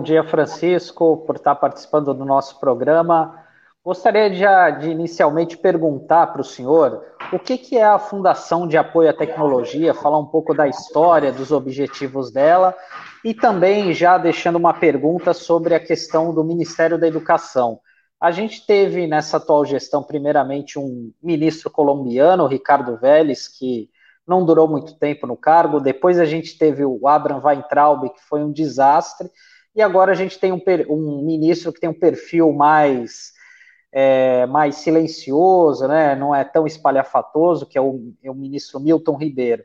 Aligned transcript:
Bom 0.00 0.04
dia, 0.04 0.24
Francisco, 0.24 1.18
por 1.26 1.36
estar 1.36 1.54
participando 1.56 2.14
do 2.14 2.24
nosso 2.24 2.58
programa. 2.58 3.38
Gostaria 3.84 4.30
de, 4.30 4.80
de 4.80 4.90
inicialmente 4.90 5.58
perguntar 5.58 6.28
para 6.28 6.40
o 6.40 6.44
senhor 6.44 7.04
o 7.30 7.38
que, 7.38 7.58
que 7.58 7.76
é 7.76 7.84
a 7.84 7.98
Fundação 7.98 8.66
de 8.66 8.78
Apoio 8.78 9.10
à 9.10 9.12
Tecnologia, 9.12 9.92
falar 9.92 10.18
um 10.18 10.24
pouco 10.24 10.54
da 10.54 10.66
história, 10.66 11.30
dos 11.30 11.52
objetivos 11.52 12.32
dela, 12.32 12.74
e 13.22 13.34
também 13.34 13.92
já 13.92 14.16
deixando 14.16 14.56
uma 14.56 14.72
pergunta 14.72 15.34
sobre 15.34 15.74
a 15.74 15.80
questão 15.80 16.32
do 16.32 16.42
Ministério 16.42 16.98
da 16.98 17.06
Educação. 17.06 17.78
A 18.18 18.30
gente 18.30 18.64
teve 18.64 19.06
nessa 19.06 19.36
atual 19.36 19.66
gestão, 19.66 20.02
primeiramente, 20.02 20.78
um 20.78 21.12
ministro 21.22 21.68
colombiano, 21.68 22.46
Ricardo 22.46 22.96
Vélez, 22.96 23.48
que 23.48 23.90
não 24.26 24.46
durou 24.46 24.66
muito 24.66 24.98
tempo 24.98 25.26
no 25.26 25.36
cargo. 25.36 25.78
Depois 25.78 26.18
a 26.18 26.24
gente 26.24 26.56
teve 26.56 26.86
o 26.86 27.06
Abraham 27.06 27.42
Weintraub, 27.44 28.08
que 28.08 28.22
foi 28.26 28.42
um 28.42 28.50
desastre. 28.50 29.28
E 29.74 29.82
agora 29.82 30.12
a 30.12 30.14
gente 30.14 30.38
tem 30.38 30.52
um, 30.52 30.60
um 30.88 31.22
ministro 31.24 31.72
que 31.72 31.80
tem 31.80 31.88
um 31.90 31.98
perfil 31.98 32.52
mais 32.52 33.32
é, 33.92 34.46
mais 34.46 34.76
silencioso, 34.76 35.86
né, 35.88 36.14
não 36.14 36.34
é 36.34 36.44
tão 36.44 36.66
espalhafatoso, 36.66 37.66
que 37.66 37.76
é 37.76 37.80
o, 37.80 38.12
é 38.22 38.30
o 38.30 38.34
ministro 38.34 38.78
Milton 38.78 39.16
Ribeiro. 39.16 39.64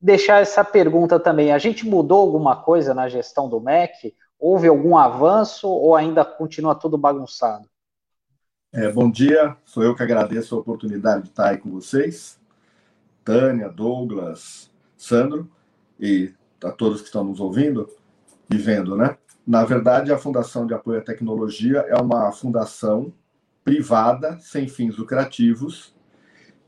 Deixar 0.00 0.42
essa 0.42 0.64
pergunta 0.64 1.18
também: 1.18 1.52
a 1.52 1.58
gente 1.58 1.86
mudou 1.86 2.20
alguma 2.20 2.56
coisa 2.56 2.92
na 2.92 3.08
gestão 3.08 3.48
do 3.48 3.60
MEC? 3.60 4.14
Houve 4.38 4.66
algum 4.66 4.96
avanço 4.96 5.68
ou 5.68 5.94
ainda 5.94 6.24
continua 6.24 6.74
tudo 6.74 6.98
bagunçado? 6.98 7.68
É, 8.72 8.90
bom 8.90 9.10
dia, 9.10 9.56
sou 9.64 9.82
eu 9.82 9.94
que 9.94 10.02
agradeço 10.02 10.56
a 10.56 10.58
oportunidade 10.58 11.24
de 11.24 11.28
estar 11.28 11.50
aí 11.50 11.58
com 11.58 11.70
vocês. 11.70 12.40
Tânia, 13.22 13.68
Douglas, 13.68 14.70
Sandro 14.96 15.48
e 16.00 16.32
a 16.64 16.72
todos 16.72 17.00
que 17.00 17.06
estão 17.06 17.22
nos 17.22 17.38
ouvindo 17.38 17.88
e 18.52 18.58
vendo, 18.58 18.96
né? 18.96 19.16
Na 19.46 19.64
verdade, 19.64 20.12
a 20.12 20.18
Fundação 20.18 20.66
de 20.66 20.74
Apoio 20.74 21.00
à 21.00 21.02
Tecnologia 21.02 21.78
é 21.88 21.96
uma 21.96 22.30
fundação 22.30 23.12
privada, 23.64 24.38
sem 24.40 24.68
fins 24.68 24.96
lucrativos, 24.96 25.94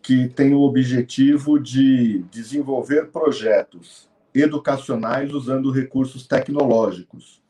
que 0.03 0.29
tem 0.29 0.55
o 0.55 0.61
objetivo 0.61 1.59
de 1.59 2.25
desenvolver 2.31 3.11
projetos 3.11 4.09
educacionais 4.35 5.33
usando 5.33 5.71
recursos 5.71 6.27
tecnológicos. 6.27 7.43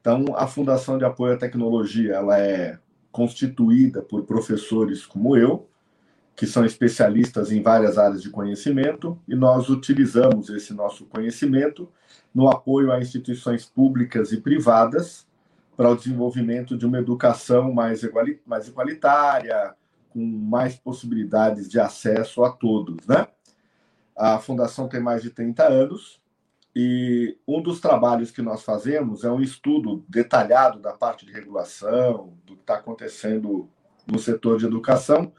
Então, 0.00 0.24
a 0.36 0.46
Fundação 0.46 0.98
de 0.98 1.04
Apoio 1.04 1.34
à 1.34 1.36
Tecnologia 1.36 2.14
ela 2.14 2.38
é 2.38 2.78
constituída 3.12 4.02
por 4.02 4.24
professores 4.24 5.06
como 5.06 5.36
eu, 5.36 5.68
que 6.36 6.46
são 6.46 6.64
especialistas 6.64 7.52
em 7.52 7.62
várias 7.62 7.96
áreas 7.96 8.22
de 8.22 8.30
conhecimento, 8.30 9.18
e 9.28 9.34
nós 9.34 9.68
utilizamos 9.68 10.48
esse 10.50 10.74
nosso 10.74 11.04
conhecimento 11.06 11.88
no 12.34 12.48
apoio 12.48 12.90
a 12.90 12.98
instituições 12.98 13.64
públicas 13.64 14.32
e 14.32 14.40
privadas 14.40 15.26
para 15.76 15.90
o 15.90 15.96
desenvolvimento 15.96 16.76
de 16.76 16.86
uma 16.86 16.98
educação 16.98 17.72
mais, 17.72 18.02
mais 18.46 18.68
igualitária, 18.68 19.74
com 20.10 20.24
mais 20.24 20.74
possibilidades 20.76 21.68
de 21.68 21.78
acesso 21.78 22.44
a 22.44 22.50
todos. 22.50 23.06
Né? 23.06 23.26
A 24.16 24.38
Fundação 24.38 24.88
tem 24.88 25.00
mais 25.00 25.22
de 25.22 25.30
30 25.30 25.64
anos 25.68 26.20
e 26.74 27.36
um 27.46 27.62
dos 27.62 27.80
trabalhos 27.80 28.32
que 28.32 28.42
nós 28.42 28.62
fazemos 28.62 29.22
é 29.22 29.30
um 29.30 29.40
estudo 29.40 30.04
detalhado 30.08 30.80
da 30.80 30.92
parte 30.92 31.24
de 31.24 31.32
regulação, 31.32 32.32
do 32.44 32.56
que 32.56 32.62
está 32.62 32.74
acontecendo 32.74 33.68
no 34.06 34.18
setor 34.18 34.58
de 34.58 34.66
educação, 34.66 35.32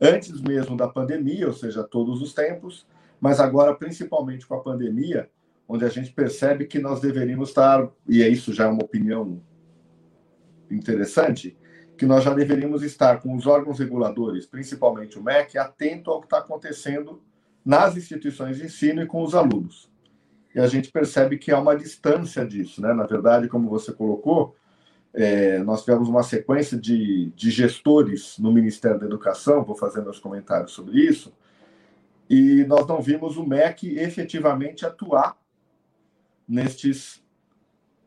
antes 0.00 0.40
mesmo 0.40 0.76
da 0.76 0.88
pandemia, 0.88 1.46
ou 1.46 1.52
seja, 1.52 1.84
todos 1.84 2.22
os 2.22 2.32
tempos, 2.32 2.86
mas 3.20 3.38
agora, 3.38 3.74
principalmente 3.74 4.46
com 4.46 4.54
a 4.54 4.60
pandemia, 4.60 5.28
onde 5.68 5.84
a 5.84 5.88
gente 5.88 6.12
percebe 6.12 6.66
que 6.66 6.78
nós 6.78 7.00
deveríamos 7.00 7.50
estar, 7.50 7.88
e 8.08 8.22
é 8.22 8.28
isso 8.28 8.52
já 8.52 8.64
é 8.64 8.68
uma 8.68 8.82
opinião 8.82 9.40
interessante 10.70 11.56
que 11.96 12.06
nós 12.06 12.24
já 12.24 12.32
deveríamos 12.32 12.82
estar 12.82 13.20
com 13.20 13.34
os 13.36 13.46
órgãos 13.46 13.78
reguladores, 13.78 14.46
principalmente 14.46 15.18
o 15.18 15.22
MEC, 15.22 15.58
atento 15.58 16.10
ao 16.10 16.20
que 16.20 16.26
está 16.26 16.38
acontecendo 16.38 17.22
nas 17.62 17.94
instituições 17.94 18.56
de 18.56 18.64
ensino 18.64 19.02
e 19.02 19.06
com 19.06 19.22
os 19.22 19.34
alunos. 19.34 19.90
E 20.54 20.58
a 20.58 20.66
gente 20.66 20.90
percebe 20.90 21.36
que 21.36 21.52
há 21.52 21.60
uma 21.60 21.76
distância 21.76 22.44
disso, 22.44 22.80
né? 22.80 22.94
Na 22.94 23.04
verdade, 23.04 23.48
como 23.48 23.68
você 23.68 23.92
colocou, 23.92 24.56
é, 25.12 25.58
nós 25.58 25.84
tivemos 25.84 26.08
uma 26.08 26.22
sequência 26.22 26.78
de, 26.78 27.32
de 27.34 27.50
gestores 27.50 28.38
no 28.38 28.52
Ministério 28.52 28.98
da 28.98 29.06
Educação, 29.06 29.64
vou 29.64 29.76
fazer 29.76 30.02
meus 30.02 30.18
comentários 30.18 30.72
sobre 30.72 31.00
isso, 31.00 31.32
e 32.28 32.64
nós 32.64 32.86
não 32.86 33.00
vimos 33.00 33.36
o 33.36 33.44
MEC 33.44 33.98
efetivamente 33.98 34.86
atuar 34.86 35.36
nestes 36.46 37.22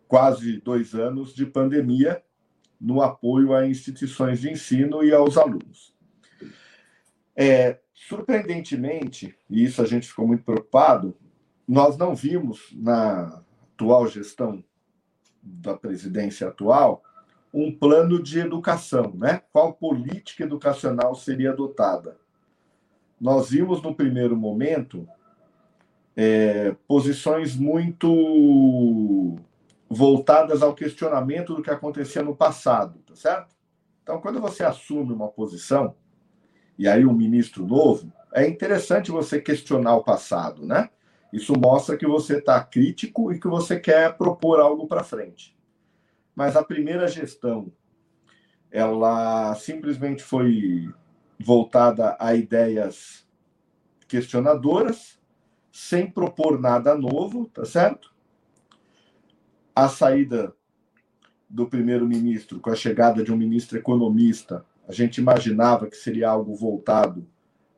quase 0.07 0.61
dois 0.61 0.93
anos 0.93 1.33
de 1.33 1.45
pandemia 1.45 2.23
no 2.79 3.01
apoio 3.01 3.53
a 3.53 3.67
instituições 3.67 4.39
de 4.39 4.51
ensino 4.51 5.03
e 5.03 5.13
aos 5.13 5.37
alunos. 5.37 5.93
É, 7.35 7.79
surpreendentemente, 7.93 9.35
e 9.49 9.63
isso 9.63 9.81
a 9.81 9.85
gente 9.85 10.07
ficou 10.07 10.27
muito 10.27 10.43
preocupado, 10.43 11.17
nós 11.67 11.97
não 11.97 12.15
vimos 12.15 12.69
na 12.73 13.41
atual 13.73 14.07
gestão 14.07 14.63
da 15.43 15.75
presidência 15.75 16.47
atual 16.47 17.03
um 17.53 17.71
plano 17.71 18.21
de 18.21 18.39
educação, 18.39 19.13
né? 19.15 19.41
Qual 19.51 19.73
política 19.73 20.43
educacional 20.43 21.13
seria 21.13 21.51
adotada? 21.51 22.17
Nós 23.21 23.51
vimos 23.51 23.81
no 23.81 23.93
primeiro 23.93 24.35
momento 24.35 25.07
é, 26.15 26.75
posições 26.87 27.55
muito 27.55 29.37
voltadas 29.87 30.63
ao 30.63 30.73
questionamento 30.73 31.53
do 31.53 31.61
que 31.61 31.69
acontecia 31.69 32.23
no 32.23 32.35
passado, 32.35 32.99
tá 33.05 33.15
certo? 33.15 33.55
Então, 34.01 34.19
quando 34.19 34.41
você 34.41 34.63
assume 34.63 35.13
uma 35.13 35.27
posição, 35.27 35.95
e 36.77 36.87
aí 36.87 37.05
um 37.05 37.13
ministro 37.13 37.65
novo, 37.65 38.11
é 38.33 38.47
interessante 38.47 39.11
você 39.11 39.39
questionar 39.39 39.95
o 39.95 40.03
passado, 40.03 40.65
né? 40.65 40.89
Isso 41.33 41.53
mostra 41.59 41.97
que 41.97 42.07
você 42.07 42.37
está 42.37 42.63
crítico 42.63 43.33
e 43.33 43.39
que 43.39 43.47
você 43.47 43.77
quer 43.77 44.15
propor 44.15 44.61
algo 44.61 44.87
para 44.87 45.03
frente. 45.03 45.57
Mas 46.33 46.55
a 46.55 46.63
primeira 46.63 47.07
gestão, 47.07 47.69
ela 48.71 49.53
simplesmente 49.55 50.23
foi 50.23 50.89
voltada 51.37 52.15
a 52.17 52.33
ideias 52.33 53.27
questionadoras, 54.07 55.19
sem 55.71 56.09
propor 56.09 56.57
nada 56.57 56.95
novo, 56.95 57.49
tá 57.53 57.65
certo? 57.65 58.13
a 59.75 59.89
saída 59.89 60.53
do 61.49 61.67
primeiro-ministro, 61.67 62.59
com 62.59 62.69
a 62.69 62.75
chegada 62.75 63.23
de 63.23 63.31
um 63.31 63.37
ministro 63.37 63.77
economista, 63.77 64.65
a 64.87 64.91
gente 64.91 65.17
imaginava 65.17 65.87
que 65.87 65.95
seria 65.95 66.29
algo 66.29 66.55
voltado 66.55 67.27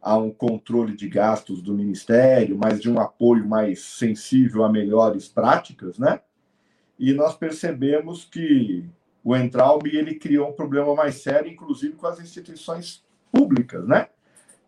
a 0.06 0.16
um 0.16 0.30
controle 0.30 0.96
de 0.96 1.10
gastos 1.10 1.64
do 1.64 1.74
ministério, 1.74 2.56
mas 2.56 2.80
de 2.80 2.88
um 2.88 3.00
apoio 3.00 3.44
mais 3.44 3.82
sensível 3.82 4.64
a 4.64 4.72
melhores 4.72 5.28
práticas, 5.28 5.98
né? 5.98 6.22
E 7.00 7.12
nós 7.12 7.36
percebemos 7.36 8.24
que 8.24 8.88
o 9.24 9.36
Entraub 9.36 9.88
ele 9.88 10.14
criou 10.14 10.50
um 10.50 10.54
problema 10.54 10.94
mais 10.94 11.24
sério, 11.24 11.52
inclusive 11.52 11.96
com 11.96 12.06
as 12.06 12.20
instituições 12.20 13.04
públicas, 13.32 13.88
né? 13.88 14.10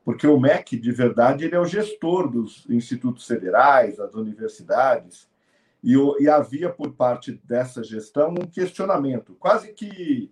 Porque 0.04 0.26
o 0.26 0.40
MEC, 0.40 0.76
de 0.76 0.92
verdade, 0.92 1.46
ele 1.46 1.54
é 1.54 1.60
o 1.60 1.66
gestor 1.66 2.28
dos 2.28 2.66
institutos 2.68 3.28
federais, 3.28 3.98
das 3.98 4.16
universidades, 4.16 5.30
e, 5.84 5.94
e 6.20 6.28
havia 6.28 6.72
por 6.72 6.94
parte 6.94 7.40
dessa 7.44 7.84
gestão 7.84 8.32
um 8.32 8.48
questionamento, 8.48 9.36
quase 9.40 9.72
que 9.72 10.32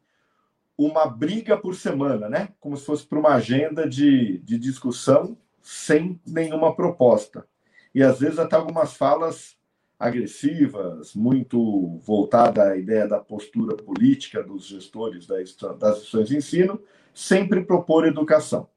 uma 0.78 1.06
briga 1.08 1.58
por 1.58 1.76
semana, 1.76 2.28
né? 2.28 2.50
Como 2.60 2.76
se 2.76 2.86
fosse 2.86 3.06
para 3.06 3.20
uma 3.20 3.36
agenda 3.36 3.88
de, 3.88 4.40
de 4.40 4.58
discussão 4.58 5.38
sem 5.62 6.20
nenhuma 6.26 6.76
proposta. 6.76 7.46
E 7.94 8.04
às 8.04 8.20
vezes 8.20 8.38
até 8.38 8.56
algumas 8.56 8.94
falas 8.94 9.56
agressivas, 9.98 11.16
muito 11.16 11.98
voltada 12.00 12.64
à 12.64 12.78
ideia 12.78 13.08
da 13.08 13.20
postura 13.20 13.76
política 13.76 14.44
dos 14.44 14.66
gestores 14.66 15.26
das 15.26 15.50
instituições 15.50 16.28
de 16.28 16.38
ensino, 16.38 16.82
sempre 17.14 17.64
propor 17.64 18.06
educação. 18.06 18.70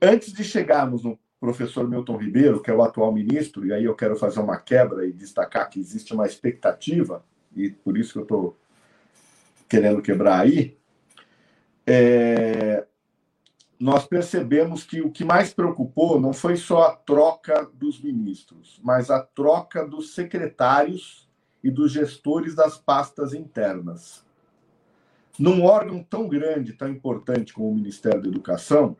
Antes 0.00 0.32
de 0.32 0.44
chegarmos 0.44 1.02
no 1.02 1.18
professor 1.40 1.88
Milton 1.88 2.16
Ribeiro, 2.16 2.62
que 2.62 2.70
é 2.70 2.74
o 2.74 2.82
atual 2.82 3.12
ministro, 3.12 3.66
e 3.66 3.72
aí 3.72 3.84
eu 3.84 3.96
quero 3.96 4.16
fazer 4.16 4.38
uma 4.38 4.56
quebra 4.56 5.04
e 5.04 5.12
destacar 5.12 5.68
que 5.68 5.80
existe 5.80 6.14
uma 6.14 6.26
expectativa, 6.26 7.24
e 7.54 7.68
por 7.70 7.98
isso 7.98 8.12
que 8.12 8.18
eu 8.20 8.22
estou 8.22 8.56
querendo 9.72 10.02
quebrar 10.02 10.40
aí, 10.40 10.76
é, 11.86 12.86
nós 13.80 14.04
percebemos 14.06 14.84
que 14.84 15.00
o 15.00 15.10
que 15.10 15.24
mais 15.24 15.54
preocupou 15.54 16.20
não 16.20 16.34
foi 16.34 16.58
só 16.58 16.82
a 16.82 16.94
troca 16.94 17.66
dos 17.72 17.98
ministros, 17.98 18.78
mas 18.84 19.10
a 19.10 19.22
troca 19.22 19.82
dos 19.88 20.14
secretários 20.14 21.26
e 21.64 21.70
dos 21.70 21.90
gestores 21.90 22.54
das 22.54 22.76
pastas 22.76 23.32
internas. 23.32 24.26
Num 25.38 25.64
órgão 25.64 26.02
tão 26.02 26.28
grande, 26.28 26.74
tão 26.74 26.90
importante 26.90 27.54
como 27.54 27.70
o 27.70 27.74
Ministério 27.74 28.20
da 28.20 28.28
Educação, 28.28 28.94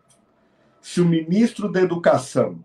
se 0.81 1.03
o 1.03 1.05
ministro 1.05 1.71
da 1.71 1.83
Educação 1.83 2.65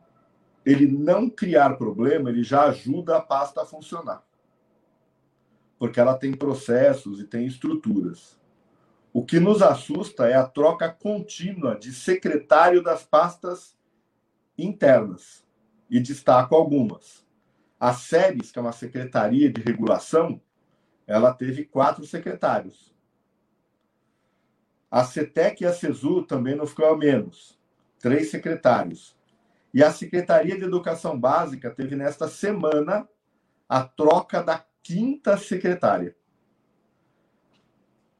ele 0.65 0.87
não 0.87 1.29
criar 1.29 1.75
problema, 1.75 2.29
ele 2.29 2.41
já 2.41 2.67
ajuda 2.67 3.17
a 3.17 3.21
pasta 3.21 3.63
a 3.63 3.65
funcionar. 3.65 4.23
Porque 5.77 5.99
ela 5.99 6.17
tem 6.17 6.33
processos 6.33 7.19
e 7.19 7.23
tem 7.25 7.45
estruturas. 7.45 8.37
O 9.13 9.25
que 9.25 9.39
nos 9.39 9.61
assusta 9.61 10.27
é 10.27 10.35
a 10.35 10.45
troca 10.45 10.89
contínua 10.89 11.75
de 11.75 11.93
secretário 11.93 12.83
das 12.83 13.03
pastas 13.03 13.75
internas, 14.57 15.45
e 15.89 15.99
destaco 15.99 16.55
algumas. 16.55 17.25
A 17.79 17.93
SERES, 17.93 18.51
que 18.51 18.59
é 18.59 18.61
uma 18.61 18.71
secretaria 18.71 19.51
de 19.51 19.61
regulação, 19.61 20.41
ela 21.05 21.33
teve 21.33 21.63
quatro 21.63 22.05
secretários. 22.05 22.93
A 24.89 25.03
CETEC 25.03 25.63
e 25.63 25.67
a 25.67 25.73
CESU 25.73 26.23
também 26.23 26.55
não 26.55 26.65
ficou 26.65 26.87
a 26.87 26.97
menos, 26.97 27.59
três 27.99 28.31
secretários. 28.31 29.15
E 29.73 29.83
a 29.83 29.91
Secretaria 29.91 30.57
de 30.57 30.63
Educação 30.63 31.19
Básica 31.19 31.69
teve 31.69 31.95
nesta 31.95 32.27
semana 32.27 33.07
a 33.67 33.83
troca 33.83 34.41
da 34.41 34.65
quinta 34.87 35.35
secretária. 35.35 36.15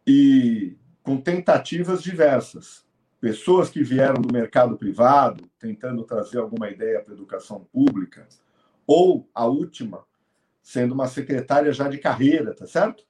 E 0.05 0.75
com 1.01 1.15
tentativas 1.15 2.03
diversas. 2.03 2.85
Pessoas 3.21 3.69
que 3.69 3.81
vieram 3.81 4.21
do 4.21 4.33
mercado 4.33 4.77
privado, 4.77 5.49
tentando 5.57 6.03
trazer 6.03 6.39
alguma 6.39 6.69
ideia 6.69 7.01
para 7.01 7.13
a 7.13 7.15
educação 7.15 7.65
pública, 7.71 8.27
ou 8.85 9.29
a 9.33 9.45
última, 9.45 10.05
sendo 10.61 10.93
uma 10.93 11.07
secretária 11.07 11.71
já 11.71 11.87
de 11.87 11.99
carreira, 11.99 12.53
tá 12.53 12.67
certo? 12.67 13.05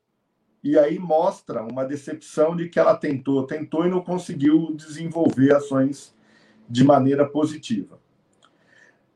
E 0.63 0.77
aí 0.77 0.99
mostra 0.99 1.63
uma 1.63 1.83
decepção 1.83 2.55
de 2.55 2.69
que 2.69 2.79
ela 2.79 2.95
tentou, 2.95 3.47
tentou 3.47 3.87
e 3.87 3.89
não 3.89 4.03
conseguiu 4.03 4.75
desenvolver 4.75 5.55
ações 5.55 6.15
de 6.69 6.83
maneira 6.83 7.27
positiva. 7.27 7.99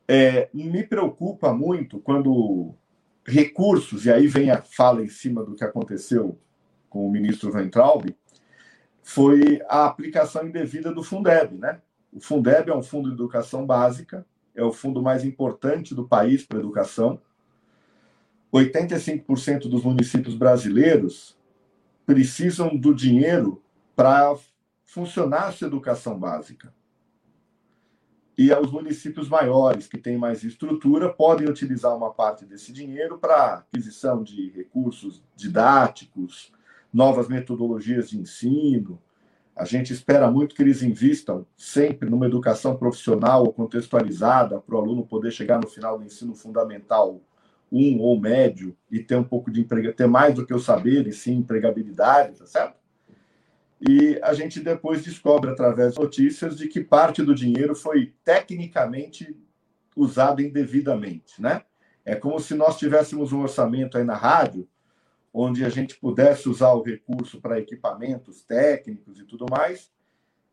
É, 0.07 0.49
me 0.51 0.83
preocupa 0.83 1.53
muito 1.53 1.99
quando 1.99 2.75
recursos, 3.31 4.05
e 4.05 4.11
aí 4.11 4.27
vem 4.27 4.51
a 4.51 4.61
fala 4.61 5.01
em 5.01 5.07
cima 5.07 5.43
do 5.43 5.55
que 5.55 5.63
aconteceu 5.63 6.37
com 6.89 7.07
o 7.07 7.11
ministro 7.11 7.53
Weintraub, 7.53 8.13
foi 9.01 9.61
a 9.67 9.85
aplicação 9.85 10.45
indevida 10.45 10.93
do 10.93 11.03
Fundeb. 11.03 11.57
Né? 11.57 11.79
O 12.11 12.19
Fundeb 12.19 12.69
é 12.69 12.75
um 12.75 12.83
fundo 12.83 13.09
de 13.09 13.15
educação 13.15 13.65
básica, 13.65 14.25
é 14.53 14.63
o 14.63 14.73
fundo 14.73 15.01
mais 15.01 15.23
importante 15.23 15.95
do 15.95 16.07
país 16.07 16.45
para 16.45 16.59
educação. 16.59 17.19
85% 18.53 19.69
dos 19.69 19.83
municípios 19.83 20.35
brasileiros 20.35 21.37
precisam 22.05 22.75
do 22.75 22.93
dinheiro 22.93 23.63
para 23.95 24.35
funcionar 24.85 25.47
a 25.47 25.51
sua 25.53 25.67
educação 25.67 26.19
básica. 26.19 26.73
E 28.37 28.51
os 28.53 28.71
municípios 28.71 29.27
maiores, 29.27 29.87
que 29.87 29.97
têm 29.97 30.17
mais 30.17 30.43
estrutura, 30.43 31.09
podem 31.09 31.49
utilizar 31.49 31.95
uma 31.95 32.11
parte 32.11 32.45
desse 32.45 32.71
dinheiro 32.71 33.17
para 33.17 33.55
aquisição 33.55 34.23
de 34.23 34.49
recursos 34.51 35.21
didáticos, 35.35 36.51
novas 36.93 37.27
metodologias 37.27 38.09
de 38.09 38.19
ensino. 38.19 38.99
A 39.55 39.65
gente 39.65 39.93
espera 39.93 40.31
muito 40.31 40.55
que 40.55 40.61
eles 40.61 40.81
invistam 40.81 41.45
sempre 41.57 42.09
numa 42.09 42.25
educação 42.25 42.75
profissional 42.75 43.43
ou 43.43 43.53
contextualizada 43.53 44.59
para 44.59 44.75
o 44.75 44.79
aluno 44.79 45.05
poder 45.05 45.31
chegar 45.31 45.59
no 45.59 45.67
final 45.67 45.99
do 45.99 46.05
ensino 46.05 46.33
fundamental 46.33 47.21
um 47.71 47.99
ou 47.99 48.19
médio 48.19 48.75
e 48.89 48.99
ter 48.99 49.15
um 49.15 49.23
pouco 49.23 49.49
de 49.49 49.61
emprego, 49.61 49.93
ter 49.93 50.07
mais 50.07 50.35
do 50.35 50.45
que 50.45 50.53
o 50.53 50.59
saber 50.59 51.07
e 51.07 51.13
sim 51.13 51.35
empregabilidade, 51.35 52.37
tá 52.37 52.45
certo? 52.45 52.80
E 53.81 54.19
a 54.21 54.33
gente 54.33 54.59
depois 54.59 55.03
descobre, 55.03 55.49
através 55.49 55.93
de 55.93 55.99
notícias, 55.99 56.55
de 56.55 56.67
que 56.67 56.83
parte 56.83 57.23
do 57.23 57.33
dinheiro 57.33 57.75
foi 57.75 58.13
tecnicamente 58.23 59.35
usado 59.95 60.41
indevidamente, 60.41 61.41
né? 61.41 61.63
É 62.05 62.15
como 62.15 62.39
se 62.39 62.53
nós 62.53 62.77
tivéssemos 62.77 63.31
um 63.31 63.41
orçamento 63.41 63.97
aí 63.97 64.03
na 64.03 64.15
rádio, 64.15 64.67
onde 65.33 65.65
a 65.65 65.69
gente 65.69 65.97
pudesse 65.97 66.47
usar 66.47 66.73
o 66.73 66.83
recurso 66.83 67.41
para 67.41 67.59
equipamentos 67.59 68.43
técnicos 68.43 69.19
e 69.19 69.23
tudo 69.23 69.45
mais, 69.49 69.91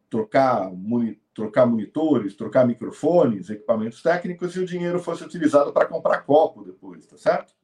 trocar, 0.08 0.70
moni 0.72 1.20
trocar 1.34 1.66
monitores, 1.66 2.34
trocar 2.34 2.66
microfones, 2.66 3.50
equipamentos 3.50 4.02
técnicos, 4.02 4.56
e 4.56 4.60
o 4.60 4.66
dinheiro 4.66 4.98
fosse 4.98 5.22
utilizado 5.22 5.72
para 5.72 5.86
comprar 5.86 6.22
copo 6.22 6.64
depois, 6.64 7.06
tá 7.06 7.16
certo? 7.16 7.54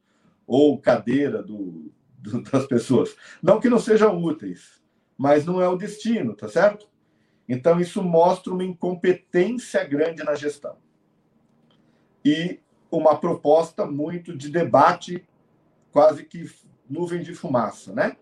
Ou 0.47 0.79
cadeira 0.79 1.43
do, 1.43 1.91
do, 2.17 2.41
das 2.43 2.65
pessoas. 2.67 3.15
Não 3.41 3.59
que 3.59 3.69
não 3.69 3.79
sejam 3.79 4.17
úteis, 4.17 4.81
mas 5.17 5.45
não 5.45 5.61
é 5.61 5.67
o 5.67 5.77
destino, 5.77 6.35
tá 6.35 6.47
certo? 6.47 6.87
Então, 7.47 7.79
isso 7.79 8.01
mostra 8.01 8.53
uma 8.53 8.63
incompetência 8.63 9.83
grande 9.83 10.23
na 10.23 10.35
gestão. 10.35 10.77
E 12.23 12.59
uma 12.89 13.17
proposta 13.17 13.85
muito 13.85 14.35
de 14.35 14.49
debate, 14.49 15.27
quase 15.91 16.23
que 16.23 16.49
nuvem 16.89 17.21
de 17.21 17.33
fumaça, 17.33 17.93
né? 17.93 18.17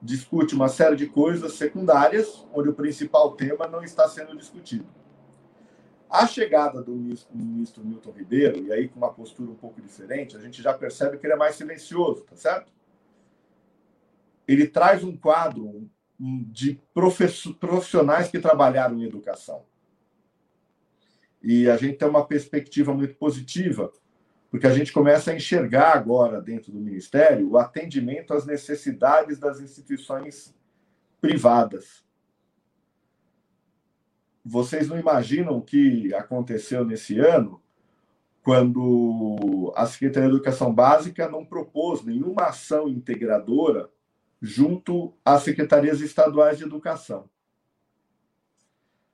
Discute 0.00 0.54
uma 0.54 0.68
série 0.68 0.96
de 0.96 1.06
coisas 1.06 1.54
secundárias, 1.54 2.46
onde 2.54 2.68
o 2.68 2.74
principal 2.74 3.32
tema 3.32 3.66
não 3.66 3.82
está 3.82 4.08
sendo 4.08 4.36
discutido. 4.36 4.86
A 6.08 6.26
chegada 6.26 6.82
do 6.82 6.92
ministro, 7.32 7.84
Milton 7.84 8.12
Ribeiro, 8.12 8.58
e 8.64 8.72
aí 8.72 8.88
com 8.88 8.96
uma 8.96 9.12
postura 9.12 9.50
um 9.50 9.56
pouco 9.56 9.80
diferente, 9.80 10.36
a 10.36 10.40
gente 10.40 10.62
já 10.62 10.72
percebe 10.72 11.18
que 11.18 11.26
ele 11.26 11.34
é 11.34 11.36
mais 11.36 11.56
silencioso, 11.56 12.22
tá 12.22 12.36
certo? 12.36 12.72
Ele 14.46 14.66
traz 14.66 15.04
um 15.04 15.14
quadro, 15.14 15.90
de 16.18 16.80
profissionais 16.92 18.28
que 18.28 18.40
trabalharam 18.40 18.98
em 18.98 19.04
educação. 19.04 19.64
E 21.40 21.70
a 21.70 21.76
gente 21.76 21.98
tem 21.98 22.08
uma 22.08 22.26
perspectiva 22.26 22.92
muito 22.92 23.14
positiva, 23.14 23.92
porque 24.50 24.66
a 24.66 24.72
gente 24.72 24.92
começa 24.92 25.30
a 25.30 25.36
enxergar 25.36 25.92
agora, 25.92 26.40
dentro 26.40 26.72
do 26.72 26.80
Ministério, 26.80 27.50
o 27.50 27.58
atendimento 27.58 28.34
às 28.34 28.44
necessidades 28.44 29.38
das 29.38 29.60
instituições 29.60 30.54
privadas. 31.20 32.04
Vocês 34.44 34.88
não 34.88 34.98
imaginam 34.98 35.58
o 35.58 35.62
que 35.62 36.12
aconteceu 36.14 36.84
nesse 36.84 37.20
ano, 37.20 37.62
quando 38.42 39.72
a 39.76 39.86
Secretaria 39.86 40.28
de 40.28 40.34
Educação 40.34 40.72
Básica 40.72 41.28
não 41.28 41.44
propôs 41.44 42.02
nenhuma 42.02 42.44
ação 42.44 42.88
integradora 42.88 43.90
junto 44.40 45.14
às 45.24 45.42
secretarias 45.42 46.00
estaduais 46.00 46.58
de 46.58 46.64
educação. 46.64 47.28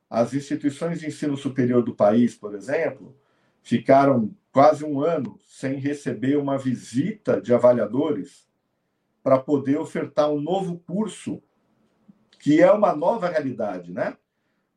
As 0.08 0.34
instituições 0.34 1.00
de 1.00 1.06
ensino 1.06 1.36
superior 1.36 1.82
do 1.82 1.94
país, 1.94 2.34
por 2.34 2.54
exemplo, 2.54 3.16
ficaram 3.62 4.30
quase 4.52 4.84
um 4.84 5.00
ano 5.00 5.40
sem 5.46 5.74
receber 5.74 6.36
uma 6.36 6.56
visita 6.56 7.40
de 7.40 7.52
avaliadores 7.52 8.46
para 9.22 9.38
poder 9.38 9.78
ofertar 9.78 10.30
um 10.30 10.40
novo 10.40 10.78
curso, 10.86 11.42
que 12.38 12.60
é 12.60 12.70
uma 12.70 12.94
nova 12.94 13.28
realidade, 13.28 13.92
né? 13.92 14.16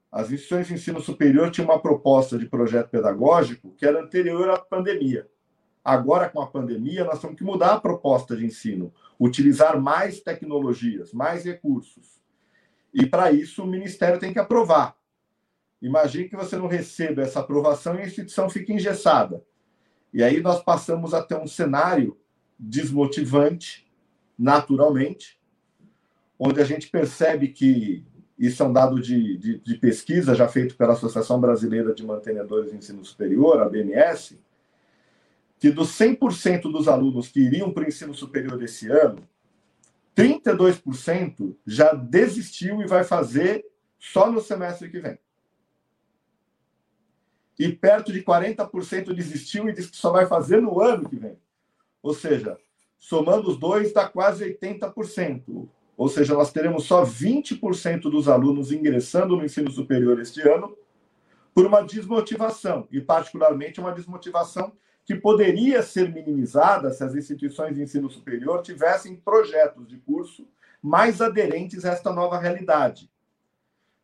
As 0.10 0.32
instituições 0.32 0.68
de 0.68 0.74
ensino 0.74 1.02
superior 1.02 1.52
tinham 1.52 1.70
uma 1.70 1.82
proposta 1.82 2.38
de 2.38 2.48
projeto 2.48 2.90
pedagógico 2.90 3.76
que 3.76 3.86
era 3.86 4.02
anterior 4.02 4.50
à 4.50 4.58
pandemia. 4.58 5.28
Agora, 5.84 6.30
com 6.30 6.42
a 6.42 6.48
pandemia, 6.48 7.04
nós 7.04 7.20
temos 7.20 7.38
que 7.38 7.44
mudar 7.44 7.74
a 7.74 7.80
proposta 7.80 8.36
de 8.36 8.46
ensino, 8.46 8.94
utilizar 9.20 9.80
mais 9.82 10.20
tecnologias, 10.20 11.12
mais 11.14 11.44
recursos. 11.44 12.22
E, 12.94 13.06
para 13.06 13.32
isso, 13.32 13.64
o 13.64 13.68
Ministério 13.68 14.20
tem 14.20 14.34
que 14.34 14.40
aprovar. 14.40 14.96
Imagine 15.82 16.30
que 16.30 16.36
você 16.36 16.58
não 16.58 16.68
receba 16.68 17.22
essa 17.22 17.40
aprovação 17.40 17.96
e 17.96 18.02
a 18.02 18.06
instituição 18.06 18.50
fica 18.50 18.74
engessada. 18.74 19.44
E 20.14 20.24
aí 20.24 20.42
nós 20.42 20.64
passamos 20.64 21.14
a 21.14 21.22
ter 21.22 21.36
um 21.36 21.48
cenário 21.48 22.18
desmotivante, 22.58 23.88
naturalmente, 24.38 25.40
onde 26.40 26.62
a 26.62 26.64
gente 26.64 26.90
percebe 26.90 27.50
que 27.50 28.06
isso 28.38 28.62
é 28.62 28.66
um 28.68 28.74
dado 28.74 29.02
de, 29.02 29.38
de, 29.38 29.60
de 29.60 29.78
pesquisa 29.78 30.36
já 30.36 30.48
feito 30.48 30.76
pela 30.76 30.94
Associação 30.94 31.40
Brasileira 31.40 31.94
de 31.94 32.06
Mantenedores 32.06 32.72
de 32.72 32.78
Ensino 32.78 33.04
Superior, 33.04 33.62
a 33.62 33.70
BMS, 33.70 34.40
que 35.60 35.72
dos 35.72 35.90
100% 35.98 36.72
dos 36.72 36.88
alunos 36.88 37.30
que 37.30 37.40
iriam 37.40 37.72
para 37.72 37.84
o 37.84 37.88
ensino 37.88 38.14
superior 38.14 38.62
esse 38.62 38.90
ano, 38.90 39.28
32% 40.16 41.56
já 41.66 41.94
desistiu 41.94 42.82
e 42.82 42.88
vai 42.88 43.04
fazer 43.04 43.66
só 44.00 44.32
no 44.32 44.42
semestre 44.42 44.90
que 44.90 45.00
vem. 45.00 45.18
E 47.60 47.72
perto 47.72 48.14
de 48.14 48.24
40% 48.24 49.14
desistiu 49.14 49.68
e 49.68 49.74
diz 49.74 49.90
que 49.90 49.98
só 49.98 50.12
vai 50.12 50.28
fazer 50.28 50.62
no 50.62 50.80
ano 50.80 51.10
que 51.10 51.16
vem. 51.16 51.38
Ou 52.04 52.14
seja, 52.14 52.58
somando 53.00 53.50
os 53.50 53.60
dois, 53.60 53.92
dá 53.92 54.08
quase 54.08 54.46
80%. 54.46 55.68
Ou 55.96 56.08
seja, 56.08 56.36
nós 56.36 56.52
teremos 56.52 56.86
só 56.86 57.04
20% 57.04 58.02
dos 58.02 58.28
alunos 58.28 58.72
ingressando 58.72 59.36
no 59.36 59.44
ensino 59.44 59.72
superior 59.72 60.20
este 60.20 60.42
ano 60.48 60.78
por 61.54 61.66
uma 61.66 61.82
desmotivação, 61.82 62.88
e 62.92 63.02
particularmente 63.02 63.80
uma 63.80 63.92
desmotivação 63.92 64.72
que 65.08 65.16
poderia 65.16 65.82
ser 65.82 66.14
minimizada 66.14 66.92
se 66.92 67.02
as 67.02 67.16
instituições 67.16 67.74
de 67.74 67.82
ensino 67.82 68.10
superior 68.10 68.62
tivessem 68.62 69.16
projetos 69.16 69.88
de 69.88 69.96
curso 69.96 70.46
mais 70.84 71.22
aderentes 71.22 71.86
a 71.86 71.94
esta 71.94 72.12
nova 72.12 72.38
realidade, 72.38 73.10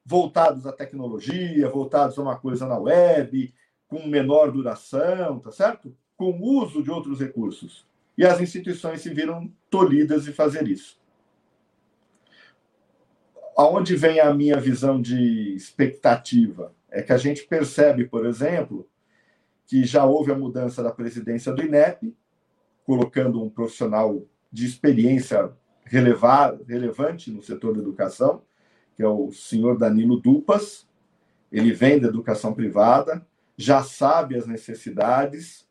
voltados 0.05 0.65
à 0.65 0.72
tecnologia, 0.72 1.69
voltados 1.69 2.17
a 2.17 2.22
uma 2.22 2.39
coisa 2.39 2.65
na 2.65 2.77
web, 2.77 3.53
com 3.86 4.07
menor 4.07 4.50
duração, 4.50 5.39
tá 5.39 5.51
certo? 5.51 5.93
Com 6.15 6.39
uso 6.39 6.81
de 6.81 6.89
outros 6.89 7.19
recursos. 7.19 7.86
e 8.17 8.25
as 8.25 8.39
instituições 8.39 9.01
se 9.01 9.10
viram 9.10 9.51
tolhidas 9.69 10.24
de 10.24 10.31
fazer 10.31 10.67
isso. 10.67 10.98
Aonde 13.57 13.95
vem 13.95 14.22
a 14.22 14.33
minha 14.33 14.57
visão 14.57 15.01
de 15.01 15.53
expectativa? 15.53 16.74
É 16.89 17.01
que 17.01 17.12
a 17.12 17.17
gente 17.17 17.43
percebe, 17.43 18.05
por 18.05 18.25
exemplo, 18.25 18.88
que 19.74 19.84
já 19.86 20.06
houve 20.06 20.32
a 20.32 20.38
mudança 20.38 20.84
da 20.84 20.92
presidência 20.92 21.51
do 21.51 21.63
INEP, 21.63 22.15
colocando 22.86 23.44
um 23.44 23.50
profissional 23.50 24.24
de 24.51 24.68
experiência 24.68 25.51
relevar, 25.84 26.56
relevante 26.68 27.32
no 27.32 27.42
setor 27.42 27.74
da 27.74 27.80
educação, 27.82 28.44
que 28.96 29.01
é 29.01 29.08
o 29.08 29.32
senhor 29.32 29.75
Danilo 29.75 30.22
Dupas. 30.22 30.88
Ele 31.51 31.74
vem 31.74 32.00
da 32.00 32.08
educação 32.08 32.53
privada, 32.53 33.25
já 33.58 33.82
sabe 33.82 34.36
as 34.36 34.46
necessidades. 34.46 35.68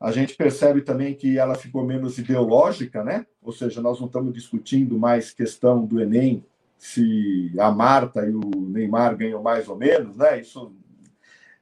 A 0.00 0.10
gente 0.10 0.34
percebe 0.34 0.82
também 0.82 1.14
que 1.14 1.38
ela 1.38 1.54
ficou 1.54 1.86
menos 1.86 2.18
ideológica, 2.18 3.04
né? 3.04 3.26
Ou 3.40 3.52
seja, 3.52 3.80
nós 3.80 4.00
não 4.00 4.08
estamos 4.08 4.34
discutindo 4.34 4.98
mais 4.98 5.30
questão 5.30 5.86
do 5.86 6.00
Enem, 6.00 6.44
se 6.76 7.52
a 7.60 7.70
Marta 7.70 8.26
e 8.26 8.34
o 8.34 8.40
Neymar 8.40 9.16
ganham 9.16 9.40
mais 9.40 9.68
ou 9.68 9.76
menos, 9.76 10.16
né? 10.16 10.40
Isso 10.40 10.74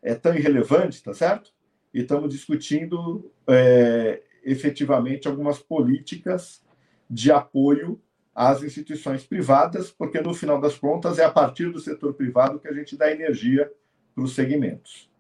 é 0.05 0.15
tão 0.15 0.37
irrelevante, 0.37 1.03
tá 1.03 1.15
certo? 1.15 1.51
E 1.93 2.03
estamos 2.03 2.29
discutindo 2.31 3.33
é, 3.49 4.23
efetivamente 4.45 5.27
algumas 5.27 5.59
políticas 5.59 6.63
de 7.09 7.33
apoio 7.33 8.01
às 8.35 8.63
instituições 8.63 9.25
privadas, 9.25 9.91
porque 9.91 10.21
no 10.21 10.35
final 10.35 10.61
das 10.61 10.77
contas 10.77 11.19
é 11.19 11.25
a 11.25 11.31
partir 11.31 11.73
do 11.73 11.81
setor 11.81 12.13
privado 12.15 12.61
que 12.61 12.69
a 12.69 12.73
gente 12.73 12.97
dá 12.97 13.11
energia 13.11 13.73
para 14.15 14.25
os 14.25 14.35
segmentos. 14.35 15.11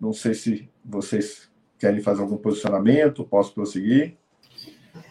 Não 0.00 0.12
sei 0.12 0.32
se 0.34 0.70
vocês 0.84 1.50
querem 1.78 2.00
fazer 2.00 2.22
algum 2.22 2.36
posicionamento, 2.36 3.24
posso 3.24 3.52
prosseguir? 3.52 4.16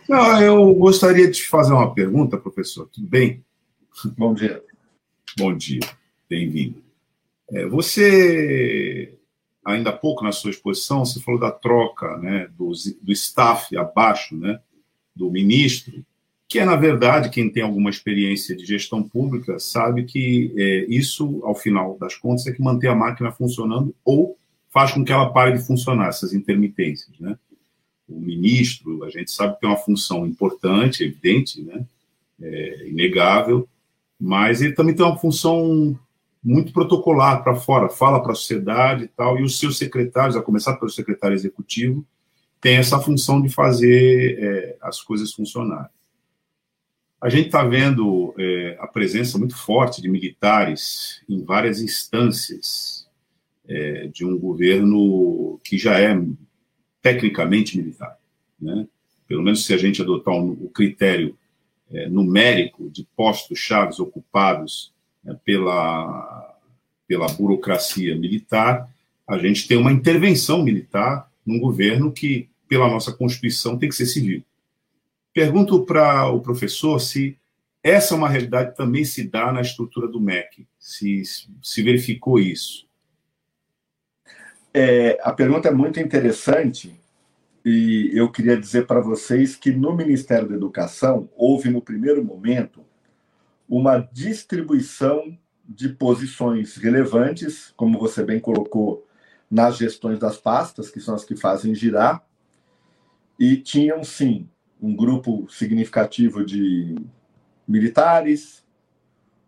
Não, 0.09 0.41
eu 0.41 0.73
gostaria 0.73 1.27
de 1.27 1.33
te 1.33 1.47
fazer 1.47 1.73
uma 1.73 1.93
pergunta, 1.93 2.37
professor. 2.37 2.87
Tudo 2.87 3.07
bem? 3.07 3.43
Bom 4.17 4.33
dia. 4.33 4.63
Bom 5.37 5.55
dia, 5.55 5.81
bem-vindo. 6.29 6.83
É, 7.49 7.65
você, 7.65 9.13
ainda 9.63 9.91
há 9.91 9.93
pouco 9.93 10.23
na 10.23 10.31
sua 10.31 10.51
exposição, 10.51 11.05
você 11.05 11.19
falou 11.19 11.39
da 11.39 11.51
troca 11.51 12.17
né, 12.17 12.49
do, 12.57 12.71
do 13.01 13.11
staff 13.11 13.75
abaixo 13.77 14.35
né, 14.35 14.59
do 15.15 15.29
ministro, 15.29 16.03
que 16.47 16.59
é, 16.59 16.65
na 16.65 16.75
verdade, 16.75 17.29
quem 17.29 17.49
tem 17.49 17.63
alguma 17.63 17.89
experiência 17.89 18.55
de 18.55 18.65
gestão 18.65 19.01
pública 19.01 19.57
sabe 19.59 20.03
que 20.03 20.53
é, 20.57 20.85
isso, 20.87 21.41
ao 21.43 21.55
final 21.55 21.97
das 21.97 22.15
contas, 22.15 22.45
é 22.47 22.51
que 22.51 22.61
mantém 22.61 22.89
a 22.89 22.95
máquina 22.95 23.31
funcionando 23.31 23.95
ou 24.03 24.37
faz 24.69 24.91
com 24.91 25.03
que 25.03 25.11
ela 25.11 25.31
pare 25.31 25.53
de 25.53 25.65
funcionar, 25.65 26.09
essas 26.09 26.33
intermitências. 26.33 27.17
Né? 27.19 27.37
O 28.07 28.19
ministro, 28.19 29.03
a 29.03 29.09
gente 29.09 29.31
sabe 29.31 29.55
que 29.55 29.61
tem 29.61 29.69
uma 29.69 29.77
função 29.77 30.25
importante, 30.27 31.03
evidente, 31.03 31.61
né? 31.61 31.85
é, 32.41 32.87
inegável, 32.87 33.67
mas 34.19 34.61
ele 34.61 34.73
também 34.73 34.95
tem 34.95 35.05
uma 35.05 35.17
função 35.17 35.97
muito 36.45 36.71
protocolar 36.71 37.43
para 37.43 37.55
fora, 37.55 37.89
fala 37.89 38.21
para 38.21 38.33
a 38.33 38.35
sociedade 38.35 39.05
e 39.05 39.07
tal, 39.07 39.39
e 39.39 39.43
os 39.43 39.57
seus 39.57 39.79
secretários, 39.79 40.35
a 40.35 40.43
começar 40.43 40.75
pelo 40.75 40.91
secretário 40.91 41.33
executivo, 41.33 42.05
tem 42.61 42.77
essa 42.77 42.99
função 42.99 43.41
de 43.41 43.49
fazer 43.49 44.37
é, 44.39 44.77
as 44.79 45.01
coisas 45.01 45.33
funcionarem. 45.33 45.89
A 47.19 47.29
gente 47.29 47.47
está 47.47 47.63
vendo 47.63 48.35
é, 48.37 48.77
a 48.79 48.85
presença 48.85 49.39
muito 49.39 49.57
forte 49.57 50.03
de 50.03 50.07
militares 50.07 51.23
em 51.27 51.43
várias 51.43 51.81
instâncias 51.81 53.07
é, 53.67 54.07
de 54.07 54.23
um 54.23 54.37
governo 54.37 55.59
que 55.63 55.79
já 55.79 55.99
é 55.99 56.15
tecnicamente 57.01 57.75
militar. 57.75 58.19
Né? 58.61 58.87
Pelo 59.27 59.41
menos 59.41 59.65
se 59.65 59.73
a 59.73 59.77
gente 59.77 59.99
adotar 59.99 60.35
um, 60.35 60.51
o 60.51 60.69
critério 60.69 61.35
é, 61.91 62.07
numérico 62.07 62.87
de 62.91 63.07
postos 63.15 63.57
chaves 63.57 63.99
ocupados 63.99 64.93
pela, 65.33 66.59
pela 67.07 67.27
burocracia 67.27 68.15
militar, 68.15 68.89
a 69.27 69.37
gente 69.37 69.67
tem 69.67 69.77
uma 69.77 69.91
intervenção 69.91 70.63
militar 70.63 71.29
num 71.45 71.59
governo 71.59 72.11
que, 72.11 72.49
pela 72.67 72.87
nossa 72.87 73.11
Constituição, 73.11 73.77
tem 73.77 73.89
que 73.89 73.95
ser 73.95 74.05
civil. 74.05 74.43
Pergunto 75.33 75.83
para 75.83 76.29
o 76.29 76.39
professor 76.41 76.99
se 76.99 77.37
essa 77.83 78.15
é 78.15 78.17
uma 78.17 78.29
realidade 78.29 78.75
também 78.75 79.03
se 79.03 79.27
dá 79.27 79.51
na 79.51 79.61
estrutura 79.61 80.07
do 80.07 80.19
MEC, 80.19 80.65
se, 80.79 81.21
se 81.61 81.83
verificou 81.83 82.39
isso. 82.39 82.87
É, 84.73 85.19
a 85.21 85.31
pergunta 85.31 85.67
é 85.67 85.71
muito 85.71 85.99
interessante 85.99 86.99
e 87.63 88.11
eu 88.13 88.31
queria 88.31 88.57
dizer 88.57 88.85
para 88.85 88.99
vocês 88.99 89.55
que 89.55 89.71
no 89.71 89.95
Ministério 89.95 90.49
da 90.49 90.55
Educação 90.55 91.29
houve, 91.35 91.69
no 91.69 91.81
primeiro 91.81 92.23
momento, 92.23 92.83
uma 93.67 93.97
distribuição 93.99 95.37
de 95.67 95.89
posições 95.89 96.75
relevantes, 96.75 97.73
como 97.75 97.99
você 97.99 98.23
bem 98.23 98.39
colocou, 98.39 99.05
nas 99.49 99.77
gestões 99.77 100.19
das 100.19 100.37
pastas, 100.37 100.89
que 100.89 100.99
são 100.99 101.15
as 101.15 101.23
que 101.23 101.35
fazem 101.35 101.73
girar, 101.73 102.25
e 103.39 103.57
tinham, 103.57 104.03
sim, 104.03 104.47
um 104.81 104.95
grupo 104.95 105.47
significativo 105.49 106.45
de 106.45 106.95
militares, 107.67 108.63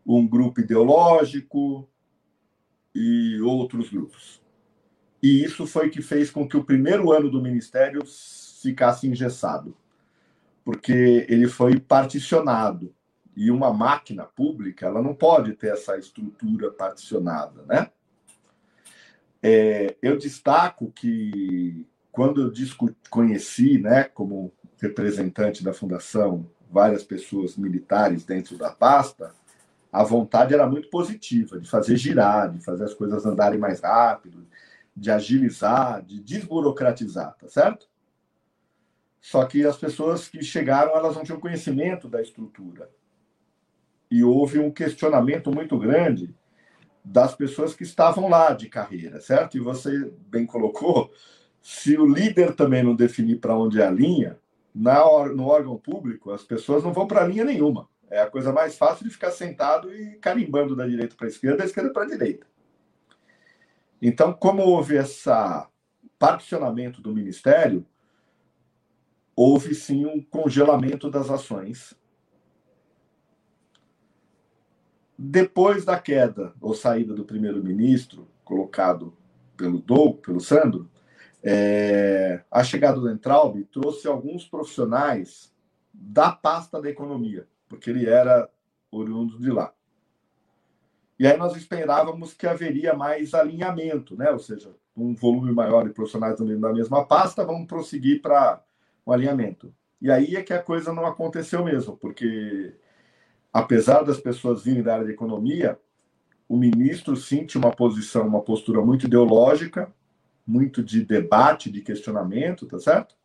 um 0.05 0.27
grupo 0.27 0.61
ideológico 0.61 1.87
e 2.93 3.39
outros 3.41 3.89
grupos. 3.89 4.41
E 5.21 5.43
isso 5.43 5.67
foi 5.67 5.89
que 5.89 6.01
fez 6.01 6.31
com 6.31 6.47
que 6.47 6.57
o 6.57 6.63
primeiro 6.63 7.11
ano 7.11 7.29
do 7.29 7.41
ministério 7.41 8.01
ficasse 8.61 9.07
engessado, 9.07 9.75
porque 10.63 11.25
ele 11.29 11.47
foi 11.47 11.79
particionado 11.79 12.93
e 13.37 13.51
uma 13.51 13.71
máquina 13.71 14.23
pública, 14.23 14.87
ela 14.87 14.99
não 14.99 15.13
pode 15.13 15.53
ter 15.53 15.67
essa 15.67 15.95
estrutura 15.95 16.71
particionada, 16.71 17.63
né? 17.67 17.91
É, 19.43 19.95
eu 20.01 20.17
destaco 20.17 20.91
que 20.91 21.87
quando 22.11 22.41
eu 22.41 22.49
discuti, 22.49 22.97
conheci, 23.11 23.77
né, 23.77 24.05
como 24.05 24.51
representante 24.81 25.63
da 25.63 25.71
fundação, 25.71 26.49
várias 26.67 27.03
pessoas 27.03 27.55
militares 27.55 28.25
dentro 28.25 28.57
da 28.57 28.71
pasta, 28.71 29.35
a 29.93 30.03
vontade 30.03 30.55
era 30.55 30.67
muito 30.67 30.89
positiva 30.89 31.59
de 31.59 31.69
fazer 31.69 31.95
girar, 31.95 32.51
de 32.51 32.59
fazer 32.65 32.85
as 32.85 32.95
coisas 32.95 33.23
andarem 33.23 33.59
mais 33.59 33.81
rápido, 33.81 34.47
de 34.95 35.11
agilizar, 35.11 36.01
de 36.03 36.19
desburocratizar, 36.19 37.37
tá 37.39 37.47
certo? 37.47 37.87
Só 39.21 39.45
que 39.45 39.63
as 39.63 39.77
pessoas 39.77 40.27
que 40.27 40.41
chegaram, 40.41 40.95
elas 40.97 41.15
não 41.15 41.23
tinham 41.23 41.39
conhecimento 41.39 42.09
da 42.09 42.19
estrutura 42.19 42.89
e 44.09 44.23
houve 44.23 44.59
um 44.59 44.71
questionamento 44.71 45.51
muito 45.51 45.77
grande 45.77 46.33
das 47.03 47.33
pessoas 47.35 47.73
que 47.73 47.83
estavam 47.83 48.29
lá 48.29 48.53
de 48.53 48.67
carreira, 48.67 49.21
certo? 49.21 49.57
E 49.57 49.61
você 49.61 50.11
bem 50.27 50.45
colocou, 50.45 51.11
se 51.61 51.97
o 51.97 52.05
líder 52.05 52.53
também 52.53 52.83
não 52.83 52.95
definir 52.95 53.39
para 53.39 53.57
onde 53.57 53.81
é 53.81 53.85
a 53.85 53.91
linha, 53.91 54.37
na, 54.73 55.03
no 55.27 55.47
órgão 55.47 55.77
público, 55.77 56.31
as 56.31 56.43
pessoas 56.43 56.83
não 56.83 56.93
vão 56.93 57.07
para 57.07 57.25
linha 57.25 57.43
nenhuma. 57.43 57.89
É 58.09 58.21
a 58.21 58.29
coisa 58.29 58.53
mais 58.53 58.77
fácil 58.77 59.05
de 59.05 59.11
ficar 59.11 59.31
sentado 59.31 59.93
e 59.93 60.17
carimbando 60.17 60.75
da 60.75 60.87
direita 60.87 61.15
para 61.15 61.27
a 61.27 61.29
esquerda, 61.29 61.57
da 61.57 61.65
esquerda 61.65 61.91
para 61.91 62.03
a 62.03 62.07
direita. 62.07 62.45
Então, 64.01 64.31
como 64.31 64.61
houve 64.61 64.95
esse 64.95 65.29
particionamento 66.19 67.01
do 67.01 67.13
ministério, 67.13 67.85
houve 69.35 69.73
sim 69.75 70.05
um 70.05 70.21
congelamento 70.21 71.09
das 71.09 71.29
ações 71.29 71.95
Depois 75.17 75.83
da 75.83 75.99
queda 75.99 76.53
ou 76.61 76.73
saída 76.73 77.13
do 77.13 77.25
primeiro-ministro, 77.25 78.27
colocado 78.43 79.13
pelo 79.55 79.79
Doug, 79.79 80.17
pelo 80.17 80.39
Sandro, 80.39 80.89
é, 81.43 82.43
a 82.51 82.63
chegada 82.63 82.99
do 82.99 83.09
Entraub 83.09 83.63
trouxe 83.71 84.07
alguns 84.07 84.45
profissionais 84.45 85.51
da 85.91 86.31
pasta 86.31 86.81
da 86.81 86.89
economia, 86.89 87.47
porque 87.67 87.89
ele 87.89 88.07
era 88.07 88.47
oriundo 88.91 89.39
de 89.39 89.49
lá. 89.49 89.73
E 91.19 91.25
aí 91.25 91.35
nós 91.35 91.55
esperávamos 91.55 92.33
que 92.33 92.45
haveria 92.45 92.93
mais 92.93 93.33
alinhamento, 93.33 94.15
né? 94.15 94.29
ou 94.29 94.39
seja, 94.39 94.71
um 94.95 95.15
volume 95.15 95.51
maior 95.51 95.87
de 95.87 95.93
profissionais 95.93 96.37
da 96.37 96.73
mesma 96.73 97.05
pasta, 97.05 97.43
vamos 97.43 97.67
prosseguir 97.67 98.21
para 98.21 98.63
um 99.05 99.11
alinhamento. 99.11 99.73
E 99.99 100.11
aí 100.11 100.35
é 100.35 100.43
que 100.43 100.53
a 100.53 100.61
coisa 100.61 100.93
não 100.93 101.07
aconteceu 101.07 101.63
mesmo, 101.65 101.97
porque 101.97 102.75
apesar 103.57 104.03
das 104.03 104.19
pessoas 104.19 104.61
virem 104.61 104.83
da 104.83 104.93
área 104.93 105.05
de 105.07 105.11
economia, 105.11 105.79
o 106.47 106.55
ministro 106.55 107.15
tinha 107.15 107.47
uma 107.55 107.75
posição, 107.75 108.27
uma 108.27 108.41
postura 108.41 108.81
muito 108.85 109.07
ideológica, 109.07 109.91
muito 110.45 110.83
de 110.83 111.03
debate, 111.03 111.71
de 111.71 111.81
questionamento, 111.81 112.67
tá 112.67 112.79
certo? 112.79 113.15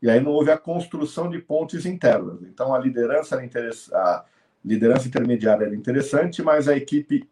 E 0.00 0.08
aí 0.08 0.18
não 0.18 0.32
houve 0.32 0.50
a 0.50 0.56
construção 0.56 1.28
de 1.28 1.38
pontes 1.40 1.84
internas. 1.84 2.40
Então 2.42 2.74
a 2.74 2.78
liderança 2.78 3.36
era 3.36 3.70
a 3.92 4.24
liderança 4.64 5.08
intermediária 5.08 5.66
era 5.66 5.76
interessante, 5.76 6.42
mas 6.42 6.68
a 6.68 6.76
equipe 6.76 7.28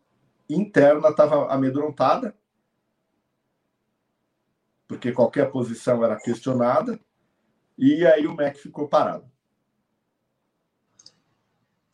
interna 0.46 1.08
estava 1.08 1.50
amedrontada, 1.50 2.34
porque 4.86 5.12
qualquer 5.12 5.50
posição 5.50 6.04
era 6.04 6.20
questionada, 6.20 7.00
e 7.78 8.06
aí 8.06 8.26
o 8.26 8.34
MEC 8.36 8.58
ficou 8.58 8.86
parado. 8.86 9.33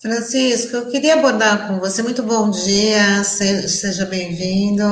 Francisco, 0.00 0.76
eu 0.76 0.90
queria 0.90 1.12
abordar 1.12 1.68
com 1.68 1.78
você, 1.78 2.02
muito 2.02 2.22
bom 2.22 2.50
dia, 2.50 3.22
seja 3.22 4.06
bem-vindo. 4.06 4.82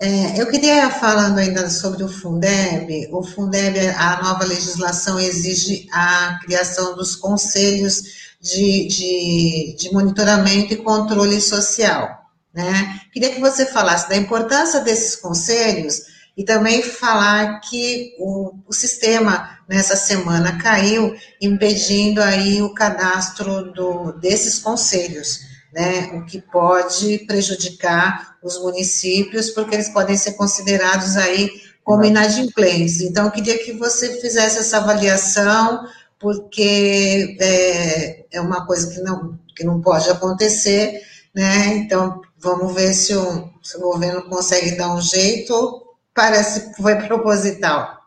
É, 0.00 0.40
eu 0.40 0.46
queria, 0.46 0.88
falando 0.88 1.38
ainda 1.38 1.68
sobre 1.68 2.04
o 2.04 2.08
Fundeb, 2.08 3.08
o 3.10 3.24
Fundeb, 3.24 3.76
a 3.88 4.22
nova 4.22 4.44
legislação 4.44 5.18
exige 5.18 5.88
a 5.92 6.38
criação 6.44 6.94
dos 6.94 7.16
conselhos 7.16 8.36
de, 8.40 8.86
de, 8.86 9.76
de 9.76 9.92
monitoramento 9.92 10.72
e 10.72 10.76
controle 10.76 11.40
social. 11.40 12.08
Né? 12.54 13.00
Queria 13.12 13.34
que 13.34 13.40
você 13.40 13.66
falasse 13.66 14.08
da 14.08 14.16
importância 14.16 14.78
desses 14.78 15.16
conselhos 15.16 16.02
e 16.36 16.44
também 16.44 16.82
falar 16.82 17.60
que 17.60 18.14
o, 18.18 18.52
o, 18.66 18.72
sistema 18.72 19.58
nessa 19.68 19.96
semana 19.96 20.58
caiu, 20.58 21.14
impedindo 21.40 22.22
aí 22.22 22.60
o 22.60 22.74
cadastro 22.74 23.72
do, 23.72 24.12
desses 24.12 24.58
conselhos 24.58 25.46
né, 25.76 26.10
o 26.14 26.24
que 26.24 26.40
pode 26.40 27.18
prejudicar 27.26 28.38
os 28.42 28.58
municípios, 28.58 29.50
porque 29.50 29.74
eles 29.74 29.90
podem 29.90 30.16
ser 30.16 30.32
considerados 30.32 31.18
aí 31.18 31.50
como 31.84 32.02
inadimplentes. 32.02 33.02
Então, 33.02 33.26
eu 33.26 33.30
queria 33.30 33.62
que 33.62 33.72
você 33.72 34.18
fizesse 34.18 34.58
essa 34.58 34.78
avaliação, 34.78 35.86
porque 36.18 37.36
é, 37.38 38.24
é 38.32 38.40
uma 38.40 38.66
coisa 38.66 38.90
que 38.90 39.02
não, 39.02 39.38
que 39.54 39.64
não 39.64 39.82
pode 39.82 40.08
acontecer, 40.08 41.02
né? 41.34 41.76
Então, 41.76 42.22
vamos 42.38 42.74
ver 42.74 42.94
se 42.94 43.14
o, 43.14 43.50
se 43.62 43.76
o 43.76 43.80
governo 43.80 44.22
consegue 44.30 44.76
dar 44.76 44.94
um 44.94 45.00
jeito, 45.00 45.85
parece 46.16 46.70
que 46.70 46.82
foi 46.82 46.96
proposital. 47.06 48.06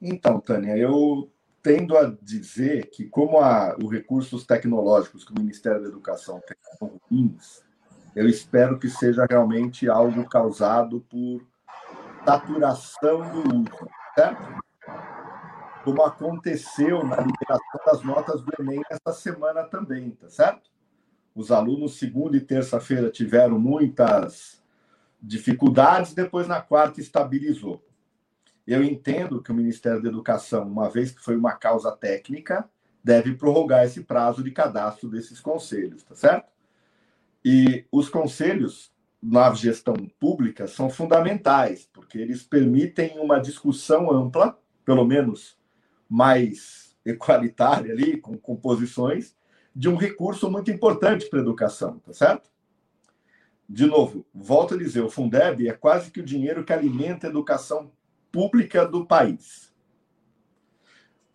Então, 0.00 0.38
Tânia, 0.38 0.76
eu 0.76 1.30
tendo 1.62 1.96
a 1.96 2.14
dizer 2.20 2.90
que, 2.90 3.06
como 3.06 3.40
a, 3.40 3.74
os 3.82 3.90
recursos 3.90 4.44
tecnológicos 4.44 5.24
que 5.24 5.32
o 5.32 5.40
Ministério 5.40 5.80
da 5.80 5.88
Educação 5.88 6.38
tem 6.46 6.56
são 6.78 7.00
ruins, 7.10 7.64
eu 8.14 8.28
espero 8.28 8.78
que 8.78 8.90
seja 8.90 9.26
realmente 9.28 9.88
algo 9.88 10.28
causado 10.28 11.00
por 11.08 11.42
saturação 12.22 13.30
do 13.32 13.60
uso, 13.60 13.88
certo? 14.14 14.62
Como 15.84 16.02
aconteceu 16.02 17.02
na 17.02 17.16
liberação 17.16 17.80
das 17.86 18.02
notas 18.02 18.42
do 18.42 18.52
Enem 18.58 18.82
essa 18.90 19.18
semana 19.18 19.64
também, 19.64 20.10
tá 20.10 20.28
certo? 20.28 20.70
Os 21.34 21.50
alunos, 21.50 21.98
segunda 21.98 22.36
e 22.36 22.40
terça-feira, 22.40 23.10
tiveram 23.10 23.58
muitas 23.58 24.62
dificuldades, 25.26 26.12
depois 26.12 26.46
na 26.46 26.60
quarta 26.60 27.00
estabilizou. 27.00 27.82
Eu 28.66 28.82
entendo 28.82 29.42
que 29.42 29.50
o 29.50 29.54
Ministério 29.54 30.02
da 30.02 30.08
Educação, 30.08 30.66
uma 30.66 30.88
vez 30.88 31.10
que 31.10 31.22
foi 31.22 31.36
uma 31.36 31.52
causa 31.52 31.92
técnica, 31.92 32.68
deve 33.02 33.34
prorrogar 33.34 33.84
esse 33.84 34.02
prazo 34.02 34.42
de 34.42 34.50
cadastro 34.50 35.08
desses 35.08 35.40
conselhos, 35.40 36.02
tá 36.02 36.14
certo? 36.14 36.50
E 37.44 37.84
os 37.92 38.08
conselhos 38.08 38.92
na 39.22 39.52
gestão 39.52 39.94
pública 40.18 40.66
são 40.66 40.88
fundamentais, 40.88 41.88
porque 41.92 42.18
eles 42.18 42.42
permitem 42.42 43.18
uma 43.18 43.38
discussão 43.38 44.10
ampla, 44.10 44.58
pelo 44.84 45.04
menos 45.04 45.58
mais 46.08 46.94
equalitária 47.04 47.92
ali, 47.92 48.18
com 48.18 48.36
composições, 48.36 49.34
de 49.74 49.88
um 49.88 49.96
recurso 49.96 50.50
muito 50.50 50.70
importante 50.70 51.28
para 51.28 51.40
a 51.40 51.42
educação, 51.42 51.98
tá 51.98 52.12
certo? 52.12 52.53
De 53.68 53.86
novo, 53.86 54.26
volto 54.34 54.74
a 54.74 54.78
dizer, 54.78 55.00
o 55.00 55.10
Fundeb 55.10 55.66
é 55.66 55.72
quase 55.72 56.10
que 56.10 56.20
o 56.20 56.24
dinheiro 56.24 56.64
que 56.64 56.72
alimenta 56.72 57.26
a 57.26 57.30
educação 57.30 57.90
pública 58.30 58.86
do 58.86 59.06
país. 59.06 59.72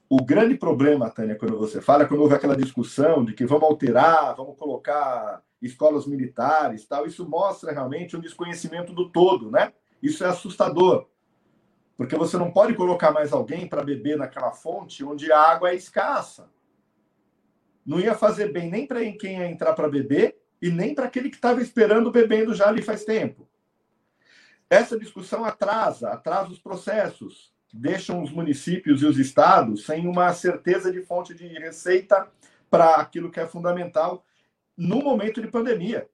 O 0.08 0.24
grande 0.24 0.56
problema, 0.56 1.10
Tânia, 1.10 1.36
quando 1.36 1.58
você 1.58 1.82
fala, 1.82 2.06
quando 2.06 2.22
houve 2.22 2.36
aquela 2.36 2.56
discussão 2.56 3.24
de 3.24 3.34
que 3.34 3.46
vamos 3.46 3.64
alterar, 3.66 4.36
vamos 4.36 4.58
colocar 4.58 5.44
escolas 5.62 6.08
militares, 6.08 6.86
tal, 6.88 7.06
isso 7.06 7.28
mostra 7.28 7.72
realmente 7.72 8.16
um 8.16 8.20
desconhecimento 8.20 8.94
do 8.94 9.12
todo, 9.12 9.52
né? 9.52 9.74
Isso 10.02 10.24
é 10.24 10.28
assustador. 10.28 11.08
Porque 11.96 12.16
você 12.16 12.38
não 12.38 12.50
pode 12.50 12.74
colocar 12.76 13.12
mais 13.12 13.34
alguém 13.34 13.68
para 13.68 13.84
beber 13.84 14.18
naquela 14.18 14.52
fonte 14.52 15.04
onde 15.04 15.32
a 15.32 15.40
água 15.40 15.72
é 15.72 15.76
escassa. 15.76 16.50
Não 17.86 18.00
ia 18.00 18.16
fazer 18.16 18.52
bem 18.52 18.70
nem 18.70 18.88
para 18.88 19.00
quem 19.14 19.40
ia 19.40 19.52
entrar 19.52 19.74
para 19.74 19.90
beber 19.90 20.39
e 20.62 20.70
nem 20.70 20.94
para 20.94 21.06
aquele 21.06 21.30
que 21.30 21.36
estava 21.36 21.62
esperando 21.62 22.12
bebendo 22.12 22.54
já 22.54 22.68
ali 22.68 22.82
faz 22.82 23.06
tempo. 23.06 23.48
Essa 24.70 25.00
discussão 25.00 25.44
atrasa, 25.46 26.10
atrasa 26.10 26.52
os 26.52 26.60
processos, 26.60 27.54
deixam 27.74 28.22
os 28.22 28.32
municípios 28.32 29.02
e 29.02 29.06
os 29.06 29.18
estados 29.18 29.86
sem 29.86 30.08
uma 30.08 30.34
certeza 30.34 30.92
de 30.92 31.02
fonte 31.02 31.34
de 31.34 31.48
receita 31.48 32.30
para 32.70 32.96
aquilo 32.96 33.32
que 33.32 33.40
é 33.40 33.48
fundamental 33.48 34.24
no 34.78 35.02
momento 35.02 35.42
de 35.42 35.48
pandemia. 35.48 36.08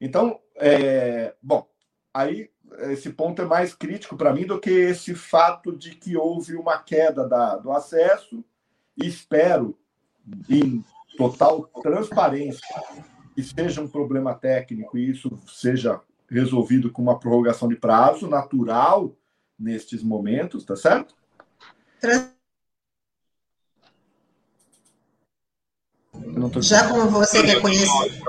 Então, 0.00 0.40
é, 0.56 1.34
bom, 1.42 1.68
aí 2.14 2.50
esse 2.90 3.10
ponto 3.10 3.42
é 3.42 3.44
mais 3.44 3.74
crítico 3.74 4.16
para 4.16 4.32
mim 4.32 4.46
do 4.46 4.60
que 4.60 4.70
esse 4.70 5.14
fato 5.14 5.76
de 5.76 5.94
que 5.94 6.16
houve 6.16 6.54
uma 6.54 6.78
queda 6.78 7.28
da, 7.28 7.56
do 7.56 7.72
acesso 7.72 8.44
espero, 8.96 9.78
em 10.48 10.84
total 11.20 11.62
transparência, 11.82 12.60
que 13.34 13.42
seja 13.42 13.82
um 13.82 13.88
problema 13.88 14.34
técnico 14.34 14.96
e 14.96 15.10
isso 15.10 15.38
seja 15.46 16.00
resolvido 16.30 16.90
com 16.90 17.02
uma 17.02 17.18
prorrogação 17.18 17.68
de 17.68 17.76
prazo 17.76 18.26
natural 18.26 19.14
nestes 19.58 20.02
momentos, 20.02 20.64
tá 20.64 20.74
certo? 20.76 21.14
Já 26.60 26.88
como 26.88 27.10
você 27.10 27.42
quer 27.42 27.60
conhecer. 27.60 28.22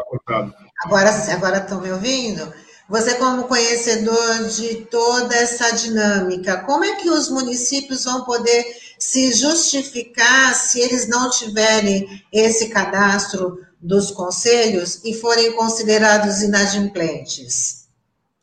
Agora 0.84 1.10
agora 1.34 1.58
estão 1.58 1.80
me 1.80 1.92
ouvindo? 1.92 2.52
Você, 2.90 3.16
como 3.16 3.46
conhecedor 3.46 4.50
de 4.50 4.84
toda 4.88 5.34
essa 5.34 5.72
dinâmica, 5.72 6.58
como 6.66 6.84
é 6.84 6.96
que 6.96 7.10
os 7.10 7.30
municípios 7.30 8.04
vão 8.04 8.26
poder 8.26 8.66
se 9.02 9.34
justificar 9.34 10.54
se 10.54 10.80
eles 10.80 11.08
não 11.08 11.28
tiverem 11.32 12.24
esse 12.32 12.70
cadastro 12.70 13.60
dos 13.82 14.12
conselhos 14.12 15.04
e 15.04 15.12
forem 15.16 15.54
considerados 15.54 16.44
inadimplentes? 16.44 17.90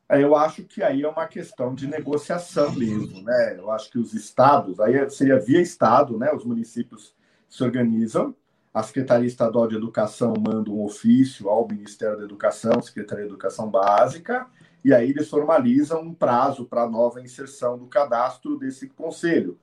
É, 0.09 0.21
eu 0.21 0.35
acho 0.35 0.64
que 0.64 0.83
aí 0.83 1.03
é 1.03 1.09
uma 1.09 1.29
questão 1.29 1.73
de 1.73 1.87
negociação 1.87 2.73
mesmo, 2.73 3.23
né? 3.23 3.55
Eu 3.57 3.71
acho 3.71 3.88
que 3.88 4.01
os 4.01 4.12
estados, 4.14 4.81
aí 4.81 5.09
seria 5.11 5.38
via 5.38 5.62
estado, 5.62 6.18
né? 6.18 6.35
Os 6.35 6.44
municípios 6.44 7.14
se 7.49 7.62
organizam, 7.62 8.35
a 8.75 8.83
Secretaria 8.83 9.29
Estadual 9.29 9.68
de 9.68 9.77
Educação 9.77 10.35
manda 10.37 10.71
um 10.71 10.83
ofício 10.83 11.49
ao 11.49 11.68
Ministério 11.68 12.18
da 12.18 12.25
Educação, 12.25 12.83
Secretaria 12.83 13.25
de 13.25 13.31
Educação 13.31 13.71
Básica, 13.71 14.49
e 14.85 14.92
aí 14.92 15.11
eles 15.11 15.29
formalizam 15.29 16.03
um 16.03 16.12
prazo 16.12 16.64
para 16.64 16.83
a 16.83 16.90
nova 16.90 17.21
inserção 17.21 17.79
do 17.79 17.87
cadastro 17.87 18.59
desse 18.59 18.88
conselho. 18.88 19.57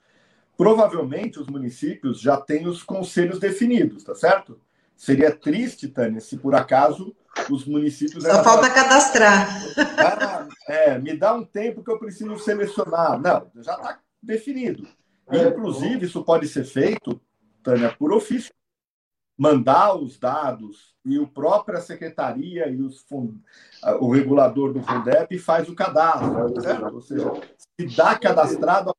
Provavelmente 0.58 1.40
os 1.40 1.48
municípios 1.48 2.20
já 2.20 2.38
têm 2.38 2.68
os 2.68 2.82
conselhos 2.82 3.40
definidos, 3.40 4.04
tá 4.04 4.16
certo? 4.16 4.60
Seria 4.96 5.36
triste, 5.36 5.90
Tânia, 5.90 6.22
se 6.22 6.38
por 6.38 6.56
acaso 6.56 7.14
os 7.50 7.66
municípios. 7.66 8.24
Só 8.24 8.44
falta 8.44 8.70
cadastrar. 8.70 9.50
Ah, 9.98 10.48
é, 10.68 10.98
me 10.98 11.16
dá 11.18 11.34
um 11.34 11.44
tempo 11.44 11.84
que 11.84 11.92
eu 11.92 12.00
preciso 12.00 12.38
selecionar. 12.40 13.20
Não, 13.20 13.52
já 13.62 13.74
está 13.74 14.00
definido. 14.24 14.88
Inclusive, 15.32 16.06
isso 16.06 16.24
pode 16.24 16.48
ser 16.48 16.64
feito, 16.64 17.20
Tânia, 17.62 17.94
por 17.98 18.14
ofício. 18.14 18.54
Mandar 19.38 19.96
os 19.96 20.18
dados 20.18 20.96
e 21.04 21.20
o 21.20 21.28
própria 21.28 21.82
secretaria 21.82 22.70
e 22.70 22.82
os 22.82 23.02
fund... 23.02 23.36
o 24.00 24.10
regulador 24.10 24.72
do 24.72 24.82
Fundeb 24.82 25.38
faz 25.40 25.68
o 25.68 25.76
cadastro, 25.76 26.62
certo? 26.62 26.96
Ou 26.96 27.02
seja, 27.02 27.34
se 27.78 27.98
dá 27.98 28.18
cadastrado 28.18 28.96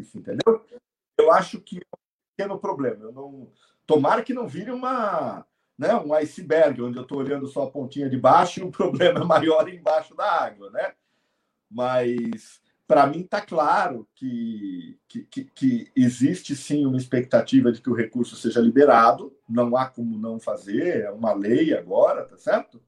entendeu? 0.00 0.64
Eu 1.18 1.32
acho 1.32 1.60
que 1.60 1.76
é 1.76 1.96
um 1.96 2.36
pequeno 2.36 2.58
problema. 2.58 3.04
Eu 3.04 3.12
não 3.12 3.50
Tomara 3.88 4.22
que 4.22 4.34
não 4.34 4.46
vire 4.46 4.70
uma, 4.70 5.46
né, 5.78 5.94
um 5.94 6.12
iceberg, 6.12 6.82
onde 6.82 6.98
eu 6.98 7.04
estou 7.04 7.16
olhando 7.20 7.48
só 7.48 7.62
a 7.62 7.70
pontinha 7.70 8.06
de 8.06 8.18
baixo 8.18 8.60
e 8.60 8.62
o 8.62 8.70
problema 8.70 9.20
é 9.20 9.24
maior 9.24 9.66
embaixo 9.66 10.14
da 10.14 10.30
água, 10.30 10.70
né? 10.70 10.92
Mas 11.70 12.60
para 12.86 13.06
mim 13.06 13.20
está 13.20 13.40
claro 13.40 14.06
que, 14.14 14.98
que, 15.08 15.44
que, 15.44 15.90
existe 15.96 16.54
sim 16.54 16.84
uma 16.84 16.98
expectativa 16.98 17.72
de 17.72 17.80
que 17.80 17.88
o 17.88 17.94
recurso 17.94 18.36
seja 18.36 18.60
liberado, 18.60 19.34
não 19.48 19.74
há 19.74 19.86
como 19.86 20.18
não 20.18 20.38
fazer, 20.38 21.04
é 21.04 21.10
uma 21.10 21.32
lei 21.32 21.72
agora, 21.72 22.26
tá 22.26 22.36
certo? 22.36 22.82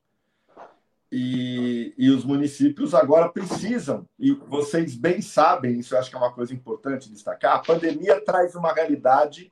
E, 1.12 1.92
e 1.98 2.08
os 2.10 2.24
municípios 2.24 2.94
agora 2.94 3.28
precisam, 3.28 4.06
e 4.16 4.32
vocês 4.32 4.94
bem 4.94 5.20
sabem, 5.20 5.80
isso 5.80 5.94
eu 5.94 5.98
acho 5.98 6.08
que 6.08 6.14
é 6.14 6.18
uma 6.18 6.32
coisa 6.32 6.54
importante 6.54 7.10
destacar, 7.10 7.56
a 7.56 7.58
pandemia 7.58 8.24
traz 8.24 8.54
uma 8.54 8.72
realidade 8.72 9.50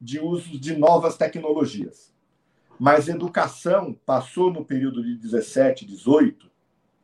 de 0.00 0.20
uso 0.20 0.58
de 0.58 0.76
novas 0.76 1.16
tecnologias. 1.16 2.12
Mas 2.78 3.08
educação 3.08 3.96
passou 4.06 4.52
no 4.52 4.64
período 4.64 5.02
de 5.02 5.16
17, 5.16 5.84
18, 5.84 6.50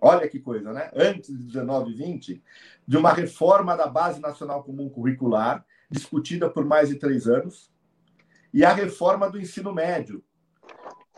olha 0.00 0.28
que 0.28 0.38
coisa, 0.38 0.72
né? 0.72 0.90
Antes 0.94 1.36
de 1.36 1.44
19 1.44 1.90
e 1.90 1.94
20, 1.94 2.42
de 2.86 2.96
uma 2.96 3.12
reforma 3.12 3.76
da 3.76 3.86
Base 3.86 4.20
Nacional 4.20 4.62
Comum 4.62 4.88
Curricular, 4.88 5.64
discutida 5.90 6.48
por 6.48 6.64
mais 6.64 6.88
de 6.88 6.96
três 6.96 7.26
anos, 7.26 7.70
e 8.52 8.64
a 8.64 8.72
reforma 8.72 9.28
do 9.28 9.40
ensino 9.40 9.72
médio, 9.72 10.22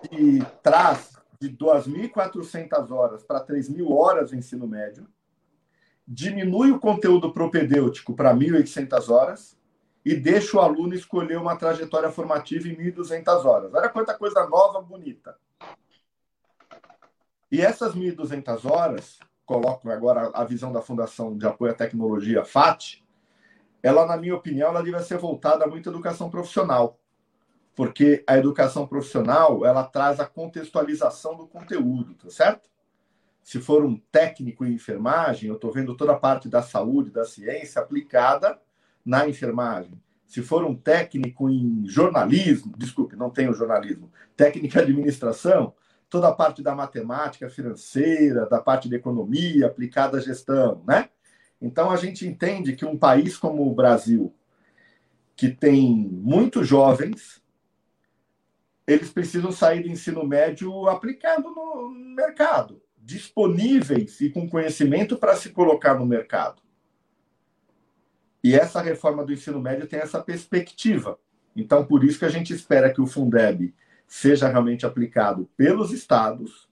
que 0.08 0.40
traz 0.62 1.19
de 1.40 1.48
2.400 1.48 2.90
horas 2.90 3.22
para 3.22 3.44
3.000 3.44 3.90
horas 3.90 4.30
o 4.30 4.36
ensino 4.36 4.66
médio, 4.66 5.08
diminui 6.06 6.70
o 6.70 6.78
conteúdo 6.78 7.32
propedêutico 7.32 8.14
para 8.14 8.34
1.800 8.34 9.08
horas 9.08 9.58
e 10.04 10.14
deixa 10.14 10.58
o 10.58 10.60
aluno 10.60 10.94
escolher 10.94 11.38
uma 11.38 11.56
trajetória 11.56 12.10
formativa 12.10 12.68
em 12.68 12.76
1.200 12.76 13.44
horas. 13.44 13.72
Olha 13.72 13.88
quanta 13.88 14.14
coisa 14.14 14.46
nova, 14.46 14.82
bonita. 14.82 15.36
E 17.50 17.60
essas 17.60 17.94
1.200 17.94 18.70
horas, 18.70 19.18
coloco 19.46 19.90
agora 19.90 20.30
a 20.34 20.44
visão 20.44 20.70
da 20.70 20.82
Fundação 20.82 21.36
de 21.36 21.46
Apoio 21.46 21.72
à 21.72 21.74
Tecnologia, 21.74 22.44
FAT, 22.44 23.02
ela, 23.82 24.04
na 24.04 24.16
minha 24.18 24.36
opinião, 24.36 24.68
ela 24.68 24.82
deve 24.82 25.00
ser 25.00 25.16
voltada 25.16 25.64
a 25.64 25.68
muita 25.68 25.88
educação 25.88 26.28
profissional, 26.28 26.99
porque 27.74 28.22
a 28.26 28.36
educação 28.36 28.86
profissional 28.86 29.64
ela 29.64 29.84
traz 29.84 30.20
a 30.20 30.26
contextualização 30.26 31.36
do 31.36 31.46
conteúdo, 31.46 32.14
tá 32.14 32.30
certo? 32.30 32.68
Se 33.42 33.60
for 33.60 33.84
um 33.84 33.96
técnico 34.12 34.64
em 34.64 34.74
enfermagem, 34.74 35.48
eu 35.48 35.54
estou 35.54 35.72
vendo 35.72 35.96
toda 35.96 36.12
a 36.12 36.18
parte 36.18 36.48
da 36.48 36.62
saúde, 36.62 37.10
da 37.10 37.24
ciência 37.24 37.80
aplicada 37.80 38.60
na 39.04 39.28
enfermagem. 39.28 40.00
Se 40.26 40.42
for 40.42 40.64
um 40.64 40.76
técnico 40.76 41.50
em 41.50 41.84
jornalismo, 41.86 42.72
desculpe, 42.76 43.16
não 43.16 43.30
tenho 43.30 43.52
jornalismo, 43.52 44.12
técnica 44.36 44.84
de 44.84 44.92
administração, 44.92 45.74
toda 46.08 46.28
a 46.28 46.32
parte 46.32 46.62
da 46.62 46.74
matemática 46.74 47.48
financeira, 47.48 48.46
da 48.46 48.60
parte 48.60 48.88
de 48.88 48.96
economia 48.96 49.66
aplicada 49.66 50.18
à 50.18 50.20
gestão, 50.20 50.82
né? 50.86 51.08
Então 51.60 51.90
a 51.90 51.96
gente 51.96 52.26
entende 52.26 52.74
que 52.74 52.84
um 52.84 52.96
país 52.96 53.36
como 53.36 53.68
o 53.68 53.74
Brasil, 53.74 54.34
que 55.36 55.48
tem 55.48 55.96
muitos 55.96 56.66
jovens, 56.66 57.39
eles 58.86 59.10
precisam 59.10 59.52
sair 59.52 59.82
do 59.82 59.88
ensino 59.88 60.26
médio 60.26 60.88
aplicado 60.88 61.50
no 61.50 61.90
mercado, 61.90 62.82
disponíveis 62.98 64.20
e 64.20 64.30
com 64.30 64.48
conhecimento 64.48 65.16
para 65.16 65.36
se 65.36 65.50
colocar 65.50 65.94
no 65.94 66.06
mercado. 66.06 66.62
E 68.42 68.54
essa 68.54 68.80
reforma 68.80 69.24
do 69.24 69.32
ensino 69.32 69.60
médio 69.60 69.86
tem 69.86 70.00
essa 70.00 70.20
perspectiva. 70.22 71.18
Então, 71.54 71.84
por 71.84 72.04
isso 72.04 72.18
que 72.18 72.24
a 72.24 72.30
gente 72.30 72.52
espera 72.54 72.92
que 72.92 73.00
o 73.00 73.06
Fundeb 73.06 73.74
seja 74.06 74.48
realmente 74.48 74.86
aplicado 74.86 75.48
pelos 75.56 75.92
estados 75.92 76.68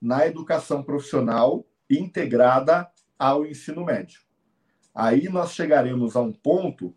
na 0.00 0.26
educação 0.26 0.82
profissional 0.82 1.66
integrada 1.90 2.90
ao 3.18 3.44
ensino 3.44 3.84
médio. 3.84 4.20
Aí 4.94 5.28
nós 5.28 5.52
chegaremos 5.52 6.16
a 6.16 6.20
um 6.20 6.32
ponto 6.32 6.94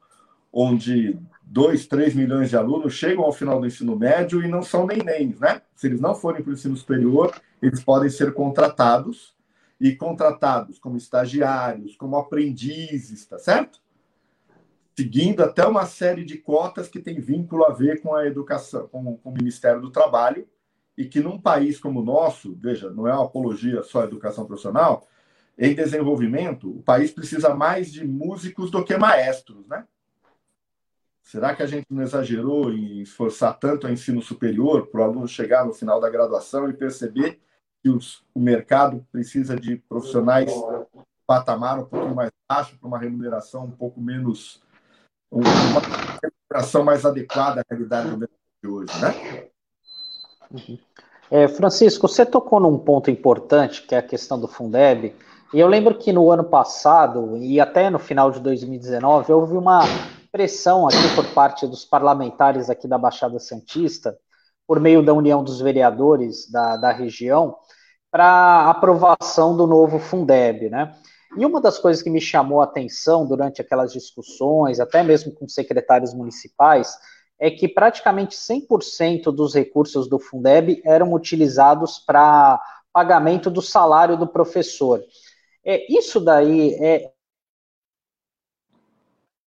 onde 0.52 1.20
2, 1.46 1.88
3 1.88 2.16
milhões 2.16 2.50
de 2.50 2.58
alunos 2.58 2.94
chegam 2.94 3.24
ao 3.24 3.32
final 3.32 3.60
do 3.60 3.68
ensino 3.68 3.96
médio 3.96 4.44
e 4.44 4.48
não 4.48 4.62
são 4.62 4.86
nem 4.86 5.00
nem, 5.00 5.36
né? 5.40 5.62
Se 5.76 5.88
eles 5.88 6.02
não 6.02 6.16
forem 6.16 6.42
para 6.42 6.52
o 6.52 6.54
ensino 6.54 6.76
superior, 6.76 7.34
eles 7.62 7.84
podem 7.84 8.10
ser 8.10 8.34
contratados 8.34 9.36
e 9.80 9.96
contratados 9.96 10.80
como 10.80 10.98
estagiários, 10.98 11.96
como 11.96 12.18
aprendizes, 12.18 13.26
tá 13.26 13.38
certo? 13.38 13.80
seguindo 14.96 15.44
até 15.44 15.68
uma 15.68 15.86
série 15.86 16.24
de 16.24 16.38
cotas 16.38 16.88
que 16.88 17.02
tem 17.02 17.20
vínculo 17.20 17.66
a 17.66 17.74
ver 17.74 18.02
com 18.02 18.16
a 18.16 18.26
educação, 18.26 18.88
com, 18.88 19.18
com 19.18 19.30
o 19.30 19.34
Ministério 19.34 19.82
do 19.82 19.92
Trabalho, 19.92 20.48
e 20.98 21.04
que 21.04 21.20
num 21.20 21.38
país 21.38 21.78
como 21.78 22.00
o 22.00 22.06
nosso, 22.06 22.56
veja, 22.56 22.90
não 22.90 23.06
é 23.06 23.14
uma 23.14 23.26
apologia 23.26 23.84
só 23.84 24.02
à 24.02 24.06
educação 24.06 24.46
profissional, 24.46 25.06
em 25.58 25.76
desenvolvimento, 25.76 26.70
o 26.70 26.82
país 26.82 27.12
precisa 27.12 27.54
mais 27.54 27.92
de 27.92 28.06
músicos 28.08 28.72
do 28.72 28.84
que 28.84 28.98
maestros, 28.98 29.68
né? 29.68 29.86
Será 31.26 31.56
que 31.56 31.64
a 31.64 31.66
gente 31.66 31.88
não 31.90 32.04
exagerou 32.04 32.72
em 32.72 33.02
esforçar 33.02 33.58
tanto 33.58 33.88
o 33.88 33.90
ensino 33.90 34.22
superior 34.22 34.86
para 34.88 35.02
o 35.02 35.04
aluno 35.04 35.28
chegar 35.28 35.66
no 35.66 35.74
final 35.74 36.00
da 36.00 36.08
graduação 36.08 36.70
e 36.70 36.74
perceber 36.74 37.42
que 37.82 37.90
os, 37.90 38.24
o 38.34 38.40
mercado 38.40 39.04
precisa 39.12 39.56
de 39.56 39.78
profissionais 39.90 40.54
patamar 41.26 41.80
um 41.80 41.86
pouco 41.86 42.14
mais 42.14 42.30
baixo 42.48 42.78
para 42.78 42.88
uma 42.88 43.00
remuneração 43.00 43.66
um 43.66 43.72
pouco 43.72 44.00
menos 44.00 44.62
uma 45.32 45.82
recuperação 46.22 46.84
mais 46.84 47.04
adequada 47.04 47.62
à 47.62 47.66
realidade 47.68 48.16
do 48.16 48.30
de 48.64 48.68
hoje, 48.68 48.94
né? 49.02 49.48
Uhum. 50.52 50.78
É, 51.32 51.48
Francisco, 51.48 52.08
você 52.08 52.24
tocou 52.24 52.60
num 52.60 52.78
ponto 52.78 53.10
importante, 53.10 53.82
que 53.82 53.96
é 53.96 53.98
a 53.98 54.04
questão 54.04 54.40
do 54.40 54.48
Fundeb, 54.48 55.16
e 55.52 55.60
eu 55.60 55.68
lembro 55.68 55.98
que 55.98 56.14
no 56.14 56.30
ano 56.30 56.44
passado, 56.44 57.36
e 57.38 57.60
até 57.60 57.90
no 57.90 57.98
final 57.98 58.30
de 58.30 58.40
2019, 58.40 59.34
houve 59.34 59.58
uma 59.58 59.80
pressão 60.36 60.86
aqui 60.86 61.16
por 61.16 61.26
parte 61.28 61.66
dos 61.66 61.86
parlamentares 61.86 62.70
aqui 62.70 62.90
da 62.90 62.98
Baixada 62.98 63.40
Santista, 63.40 64.18
por 64.68 64.82
meio 64.82 65.02
da 65.02 65.14
União 65.14 65.42
dos 65.42 65.62
Vereadores 65.62 66.52
da, 66.52 66.76
da 66.76 66.92
região, 66.92 67.56
para 68.12 68.70
aprovação 68.70 69.56
do 69.56 69.66
novo 69.66 69.98
Fundeb, 69.98 70.70
né? 70.70 70.94
E 71.38 71.46
uma 71.46 71.62
das 71.62 71.80
coisas 71.80 72.04
que 72.04 72.10
me 72.10 72.20
chamou 72.20 72.60
a 72.60 72.66
atenção 72.66 73.26
durante 73.26 73.62
aquelas 73.62 73.94
discussões, 73.94 74.82
até 74.82 75.02
mesmo 75.04 75.32
com 75.34 75.48
secretários 75.48 76.14
municipais, 76.14 76.98
é 77.40 77.50
que 77.50 77.70
praticamente 77.70 78.36
100% 78.36 79.32
dos 79.34 79.56
recursos 79.56 80.10
do 80.10 80.20
Fundeb 80.20 80.82
eram 80.84 81.14
utilizados 81.14 81.98
para 82.00 82.60
pagamento 82.92 83.50
do 83.50 83.62
salário 83.62 84.18
do 84.18 84.28
professor. 84.28 85.02
É, 85.64 85.90
isso 85.90 86.20
daí 86.20 86.74
é, 86.74 87.10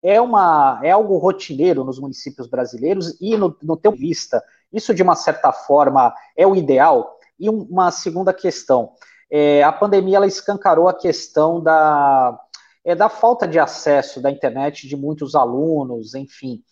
é, 0.02 0.20
uma, 0.20 0.80
é 0.82 0.90
algo 0.90 1.16
rotineiro 1.18 1.84
nos 1.84 1.98
municípios 1.98 2.46
brasileiros 2.46 3.16
e, 3.20 3.36
no, 3.36 3.56
no 3.62 3.76
teu 3.76 3.92
vista, 3.92 4.42
isso 4.72 4.92
de 4.92 5.02
uma 5.02 5.14
certa 5.14 5.52
forma 5.52 6.12
é 6.36 6.46
o 6.46 6.56
ideal? 6.56 7.18
E 7.38 7.48
uma 7.48 7.90
segunda 7.90 8.32
questão, 8.32 8.92
é, 9.30 9.62
a 9.62 9.72
pandemia 9.72 10.16
ela 10.16 10.26
escancarou 10.26 10.88
a 10.88 10.94
questão 10.94 11.60
da, 11.60 12.38
é, 12.84 12.94
da 12.94 13.08
falta 13.08 13.46
de 13.46 13.58
acesso 13.58 14.20
da 14.20 14.30
internet 14.30 14.88
de 14.88 14.96
muitos 14.96 15.34
alunos, 15.34 16.14
enfim. 16.14 16.62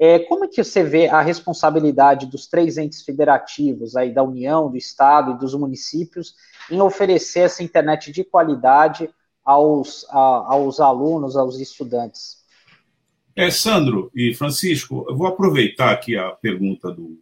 É, 0.00 0.20
como 0.20 0.44
é 0.44 0.48
que 0.48 0.62
você 0.62 0.82
vê 0.82 1.08
a 1.08 1.20
responsabilidade 1.20 2.26
dos 2.26 2.46
três 2.46 2.78
entes 2.78 3.02
federativos, 3.02 3.96
aí 3.96 4.12
da 4.14 4.22
União, 4.22 4.70
do 4.70 4.76
Estado 4.76 5.32
e 5.32 5.38
dos 5.38 5.54
municípios, 5.54 6.34
em 6.70 6.80
oferecer 6.80 7.40
essa 7.40 7.62
internet 7.62 8.12
de 8.12 8.22
qualidade 8.22 9.10
aos, 9.44 10.06
a, 10.10 10.52
aos 10.52 10.80
alunos, 10.80 11.36
aos 11.36 11.58
estudantes? 11.58 12.38
É, 13.38 13.52
Sandro 13.52 14.10
e 14.12 14.34
Francisco, 14.34 15.06
eu 15.08 15.16
vou 15.16 15.28
aproveitar 15.28 15.92
aqui 15.92 16.16
a 16.16 16.30
pergunta 16.30 16.90
do, 16.90 17.16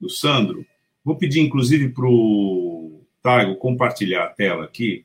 do 0.00 0.08
Sandro, 0.08 0.64
vou 1.04 1.16
pedir 1.16 1.40
inclusive 1.40 1.90
para 1.90 2.08
o 2.08 3.04
Taigo 3.22 3.56
compartilhar 3.56 4.24
a 4.24 4.30
tela 4.30 4.64
aqui, 4.64 5.04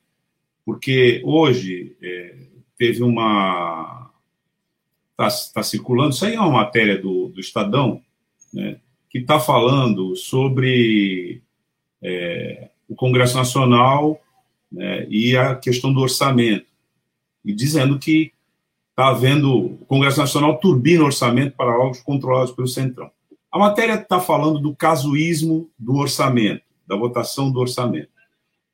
porque 0.64 1.20
hoje 1.26 1.94
é, 2.02 2.36
teve 2.78 3.02
uma. 3.02 4.10
Está 5.10 5.28
tá 5.56 5.62
circulando, 5.62 6.14
isso 6.14 6.24
aí 6.24 6.36
é 6.36 6.40
uma 6.40 6.52
matéria 6.52 6.96
do, 6.96 7.28
do 7.28 7.38
Estadão, 7.38 8.00
né, 8.50 8.80
que 9.10 9.18
está 9.18 9.38
falando 9.38 10.16
sobre 10.16 11.42
é, 12.02 12.70
o 12.88 12.94
Congresso 12.94 13.36
Nacional 13.36 14.18
né, 14.72 15.06
e 15.10 15.36
a 15.36 15.54
questão 15.54 15.92
do 15.92 16.00
orçamento, 16.00 16.64
e 17.44 17.52
dizendo 17.52 17.98
que 17.98 18.32
está 18.94 19.08
havendo 19.08 19.52
o 19.52 19.78
Congresso 19.86 20.20
Nacional 20.20 20.56
turbina 20.58 21.02
orçamento 21.02 21.56
para 21.56 21.76
órgãos 21.76 22.00
controlados 22.00 22.52
pelo 22.52 22.68
Centrão. 22.68 23.10
A 23.50 23.58
matéria 23.58 23.94
está 23.94 24.20
falando 24.20 24.60
do 24.60 24.74
casuísmo 24.74 25.68
do 25.76 25.96
orçamento, 25.96 26.62
da 26.86 26.96
votação 26.96 27.50
do 27.50 27.58
orçamento. 27.58 28.08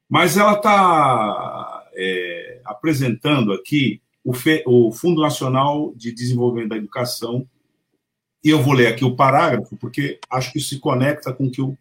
Mas 0.08 0.36
ela 0.36 0.52
está 0.52 1.86
é, 1.94 2.60
apresentando 2.66 3.52
aqui 3.52 4.02
o, 4.22 4.34
Fe, 4.34 4.62
o 4.66 4.92
Fundo 4.92 5.22
Nacional 5.22 5.94
de 5.96 6.12
Desenvolvimento 6.12 6.70
da 6.70 6.76
Educação, 6.76 7.46
e 8.44 8.50
eu 8.50 8.62
vou 8.62 8.74
ler 8.74 8.88
aqui 8.88 9.04
o 9.04 9.16
parágrafo, 9.16 9.76
porque 9.76 10.18
acho 10.28 10.52
que 10.52 10.60
se 10.60 10.78
conecta 10.78 11.32
com 11.32 11.46
o 11.46 11.50
que 11.50 11.62
o, 11.62 11.76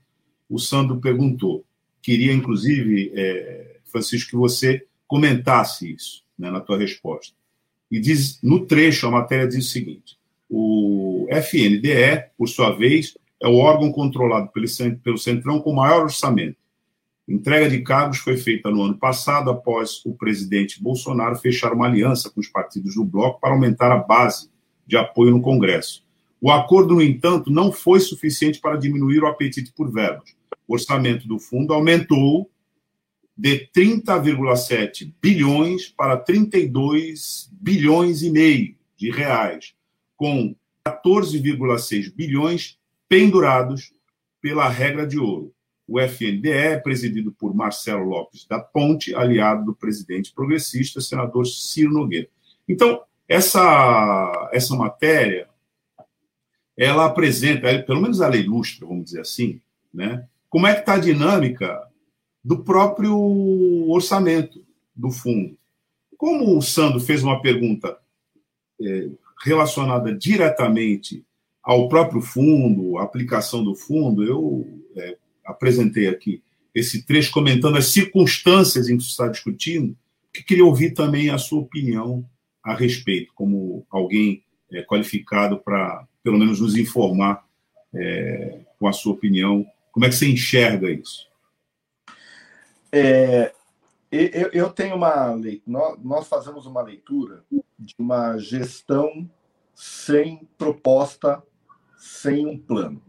o 0.49 0.59
Sandro 0.59 0.99
perguntou. 0.99 1.65
Queria, 2.01 2.31
inclusive, 2.31 3.11
é, 3.15 3.79
Francisco, 3.85 4.31
que 4.31 4.37
você 4.37 4.85
comentasse 5.07 5.91
isso 5.91 6.23
né, 6.37 6.49
na 6.49 6.61
tua 6.61 6.77
resposta. 6.77 7.38
E 7.89 7.99
diz, 7.99 8.39
no 8.41 8.65
trecho, 8.65 9.07
a 9.07 9.11
matéria 9.11 9.47
diz 9.47 9.65
o 9.65 9.69
seguinte: 9.69 10.17
o 10.49 11.27
FNDE, 11.29 12.25
por 12.37 12.47
sua 12.47 12.71
vez, 12.71 13.17
é 13.41 13.47
o 13.47 13.55
órgão 13.55 13.91
controlado 13.91 14.49
pelo, 14.49 14.65
pelo 15.03 15.17
Centrão 15.17 15.59
com 15.59 15.73
maior 15.73 16.03
orçamento 16.03 16.59
Entrega 17.29 17.69
de 17.69 17.81
cargos 17.81 18.17
foi 18.17 18.37
feita 18.37 18.71
no 18.71 18.81
ano 18.81 18.97
passado, 18.97 19.51
após 19.51 20.03
o 20.03 20.15
presidente 20.15 20.81
Bolsonaro 20.81 21.35
fechar 21.35 21.71
uma 21.71 21.85
aliança 21.85 22.27
com 22.27 22.39
os 22.39 22.47
partidos 22.47 22.95
do 22.95 23.05
bloco 23.05 23.39
para 23.39 23.51
aumentar 23.51 23.91
a 23.91 23.99
base 23.99 24.49
de 24.87 24.97
apoio 24.97 25.29
no 25.29 25.41
Congresso. 25.41 26.03
O 26.41 26.49
acordo, 26.49 26.95
no 26.95 27.03
entanto, 27.03 27.51
não 27.51 27.71
foi 27.71 27.99
suficiente 27.99 28.59
para 28.59 28.77
diminuir 28.77 29.21
o 29.21 29.27
apetite 29.27 29.71
por 29.71 29.91
verbas. 29.91 30.33
O 30.67 30.73
orçamento 30.73 31.27
do 31.27 31.37
fundo 31.37 31.71
aumentou 31.71 32.49
de 33.39 33.69
30,7 33.73 35.13
bilhões 35.21 35.87
para 35.87 36.17
32 36.17 37.49
bilhões 37.53 38.21
e 38.21 38.29
meio 38.29 38.75
de 38.97 39.09
reais, 39.09 39.73
com 40.17 40.53
14,6 40.85 42.13
bilhões 42.13 42.77
pendurados 43.07 43.93
pela 44.41 44.67
regra 44.67 45.07
de 45.07 45.17
ouro. 45.17 45.53
O 45.87 46.01
FNDE 46.01 46.51
é 46.51 46.77
presidido 46.77 47.31
por 47.31 47.55
Marcelo 47.55 48.03
Lopes 48.03 48.45
da 48.45 48.59
Ponte, 48.59 49.15
aliado 49.15 49.63
do 49.63 49.73
presidente 49.73 50.33
progressista, 50.33 50.99
senador 50.99 51.47
Ciro 51.47 51.93
Nogueira. 51.93 52.27
Então, 52.67 53.01
essa, 53.25 54.49
essa 54.51 54.75
matéria, 54.75 55.47
ela 56.75 57.05
apresenta, 57.05 57.81
pelo 57.83 58.01
menos 58.01 58.19
ela 58.19 58.35
ilustra, 58.35 58.85
vamos 58.85 59.05
dizer 59.05 59.21
assim, 59.21 59.61
né, 59.93 60.27
como 60.49 60.67
é 60.67 60.73
que 60.73 60.81
está 60.81 60.95
a 60.95 60.99
dinâmica 60.99 61.88
do 62.49 62.63
próprio 62.63 63.15
orçamento 63.91 64.65
do 64.95 65.11
fundo. 65.11 65.55
Como 66.17 66.57
o 66.57 66.61
Sandro 66.63 66.99
fez 66.99 67.23
uma 67.23 67.43
pergunta 67.43 67.95
é, 68.81 69.07
relacionada 69.43 70.11
diretamente 70.11 71.23
ao 71.61 71.87
próprio 71.87 72.21
fundo, 72.21 72.97
à 72.97 73.03
aplicação 73.03 73.63
do 73.63 73.75
fundo, 73.75 74.23
eu 74.23 74.67
é, 74.95 75.15
apresentei 75.45 76.07
aqui 76.07 76.41
esse 76.73 77.05
trecho 77.05 77.31
comentando 77.31 77.77
as 77.77 77.89
circunstâncias 77.89 78.89
em 78.89 78.97
que 78.97 79.03
se 79.03 79.11
está 79.11 79.27
discutindo, 79.27 79.95
que 80.33 80.41
queria 80.41 80.65
ouvir 80.65 80.95
também 80.95 81.29
a 81.29 81.37
sua 81.37 81.59
opinião 81.59 82.25
a 82.63 82.73
respeito, 82.73 83.31
como 83.35 83.85
alguém 83.91 84.41
é, 84.71 84.81
qualificado 84.81 85.59
para, 85.59 86.03
pelo 86.23 86.39
menos, 86.39 86.59
nos 86.59 86.75
informar 86.75 87.45
é, 87.93 88.57
com 88.79 88.87
a 88.87 88.91
sua 88.91 89.13
opinião, 89.13 89.63
como 89.91 90.07
é 90.07 90.09
que 90.09 90.15
você 90.15 90.27
enxerga 90.27 90.89
isso? 90.89 91.28
É, 92.91 93.53
eu, 94.11 94.49
eu, 94.51 94.69
tenho 94.71 94.95
uma 94.95 95.33
leitura, 95.33 95.97
nós 96.01 96.27
fazemos 96.27 96.65
uma 96.65 96.81
leitura 96.81 97.43
de 97.77 97.93
uma 97.99 98.37
gestão 98.37 99.29
sem 99.75 100.47
proposta, 100.57 101.43
sem 101.95 102.45
um 102.47 102.57
plano. 102.57 103.01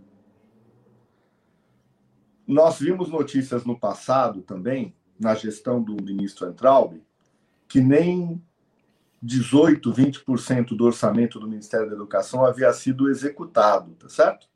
Nós 2.47 2.79
vimos 2.79 3.09
notícias 3.09 3.65
no 3.65 3.79
passado 3.79 4.43
também, 4.43 4.95
na 5.19 5.35
gestão 5.35 5.83
do 5.83 6.03
ministro 6.03 6.49
Entraub, 6.49 7.01
que 7.67 7.81
nem 7.81 8.43
18, 9.23 9.93
20% 9.93 10.77
do 10.77 10.85
orçamento 10.85 11.39
do 11.39 11.49
Ministério 11.49 11.89
da 11.89 11.95
Educação 11.95 12.45
havia 12.45 12.73
sido 12.73 13.09
executado, 13.09 13.95
tá 13.95 14.09
certo? 14.09 14.50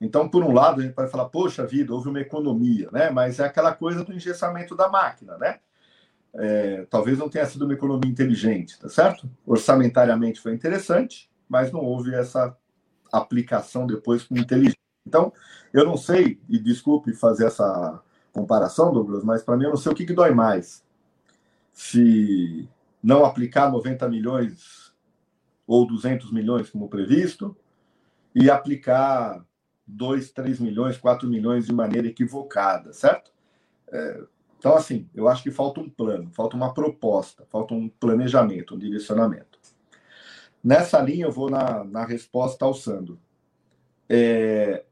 Então, 0.00 0.28
por 0.28 0.42
um 0.42 0.52
lado, 0.52 0.80
a 0.80 0.84
gente 0.84 0.94
pode 0.94 1.10
falar, 1.10 1.28
poxa 1.28 1.66
vida, 1.66 1.92
houve 1.92 2.08
uma 2.08 2.20
economia, 2.20 2.88
né? 2.90 3.10
Mas 3.10 3.38
é 3.38 3.44
aquela 3.44 3.74
coisa 3.74 4.02
do 4.02 4.12
engessamento 4.14 4.74
da 4.74 4.88
máquina, 4.88 5.36
né? 5.36 5.60
É, 6.32 6.86
talvez 6.88 7.18
não 7.18 7.28
tenha 7.28 7.44
sido 7.44 7.64
uma 7.64 7.74
economia 7.74 8.10
inteligente, 8.10 8.78
tá 8.78 8.88
certo? 8.88 9.28
Orçamentariamente 9.44 10.40
foi 10.40 10.54
interessante, 10.54 11.30
mas 11.48 11.70
não 11.70 11.80
houve 11.80 12.14
essa 12.14 12.56
aplicação 13.12 13.86
depois 13.86 14.24
com 14.24 14.36
inteligência. 14.36 14.78
Então, 15.06 15.32
eu 15.72 15.84
não 15.84 15.96
sei, 15.96 16.40
e 16.48 16.58
desculpe 16.58 17.12
fazer 17.12 17.46
essa 17.46 18.00
comparação, 18.32 18.92
Douglas, 18.92 19.24
mas 19.24 19.42
para 19.42 19.56
mim 19.56 19.64
eu 19.64 19.70
não 19.70 19.76
sei 19.76 19.92
o 19.92 19.94
que, 19.94 20.06
que 20.06 20.14
dói 20.14 20.30
mais. 20.30 20.84
Se 21.72 22.68
não 23.02 23.24
aplicar 23.24 23.70
90 23.70 24.08
milhões 24.08 24.94
ou 25.66 25.86
200 25.86 26.32
milhões 26.32 26.70
como 26.70 26.88
previsto, 26.88 27.56
e 28.34 28.50
aplicar 28.50 29.44
2, 29.90 30.30
3 30.32 30.60
milhões, 30.60 30.96
4 30.96 31.28
milhões 31.28 31.66
de 31.66 31.72
maneira 31.72 32.06
equivocada, 32.06 32.92
certo? 32.92 33.32
É, 33.92 34.22
então, 34.58 34.74
assim, 34.74 35.08
eu 35.14 35.26
acho 35.26 35.42
que 35.42 35.50
falta 35.50 35.80
um 35.80 35.88
plano, 35.88 36.30
falta 36.32 36.56
uma 36.56 36.72
proposta, 36.74 37.46
falta 37.48 37.74
um 37.74 37.88
planejamento, 37.88 38.74
um 38.74 38.78
direcionamento. 38.78 39.58
Nessa 40.62 41.00
linha, 41.00 41.26
eu 41.26 41.32
vou 41.32 41.48
na, 41.48 41.82
na 41.84 42.04
resposta 42.04 42.64
ao 42.64 42.74
Sandro. 42.74 43.18
É, 44.08 44.84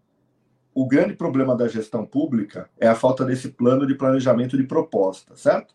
o 0.75 0.87
grande 0.87 1.15
problema 1.15 1.55
da 1.57 1.69
gestão 1.69 2.07
pública 2.07 2.71
é 2.79 2.89
a 2.89 2.95
falta 2.95 3.25
desse 3.25 3.51
plano 3.51 3.87
de 3.87 3.95
planejamento 3.95 4.57
de 4.57 4.65
proposta, 4.65 5.37
certo? 5.37 5.75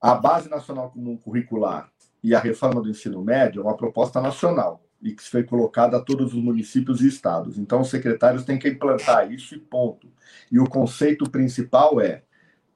A 0.00 0.14
Base 0.14 0.50
Nacional 0.50 0.90
Comum 0.90 1.16
Curricular 1.16 1.90
e 2.22 2.34
a 2.34 2.38
reforma 2.38 2.82
do 2.82 2.90
ensino 2.90 3.22
médio 3.22 3.60
é 3.60 3.64
uma 3.64 3.76
proposta 3.76 4.20
nacional 4.20 4.87
e 5.00 5.14
que 5.14 5.22
foi 5.22 5.44
colocada 5.44 5.96
a 5.96 6.00
todos 6.00 6.34
os 6.34 6.42
municípios 6.42 7.00
e 7.00 7.08
estados. 7.08 7.58
Então, 7.58 7.80
os 7.80 7.90
secretários 7.90 8.44
têm 8.44 8.58
que 8.58 8.68
implantar 8.68 9.30
isso 9.32 9.54
e 9.54 9.58
ponto. 9.58 10.10
E 10.50 10.58
o 10.58 10.68
conceito 10.68 11.28
principal 11.30 12.00
é: 12.00 12.22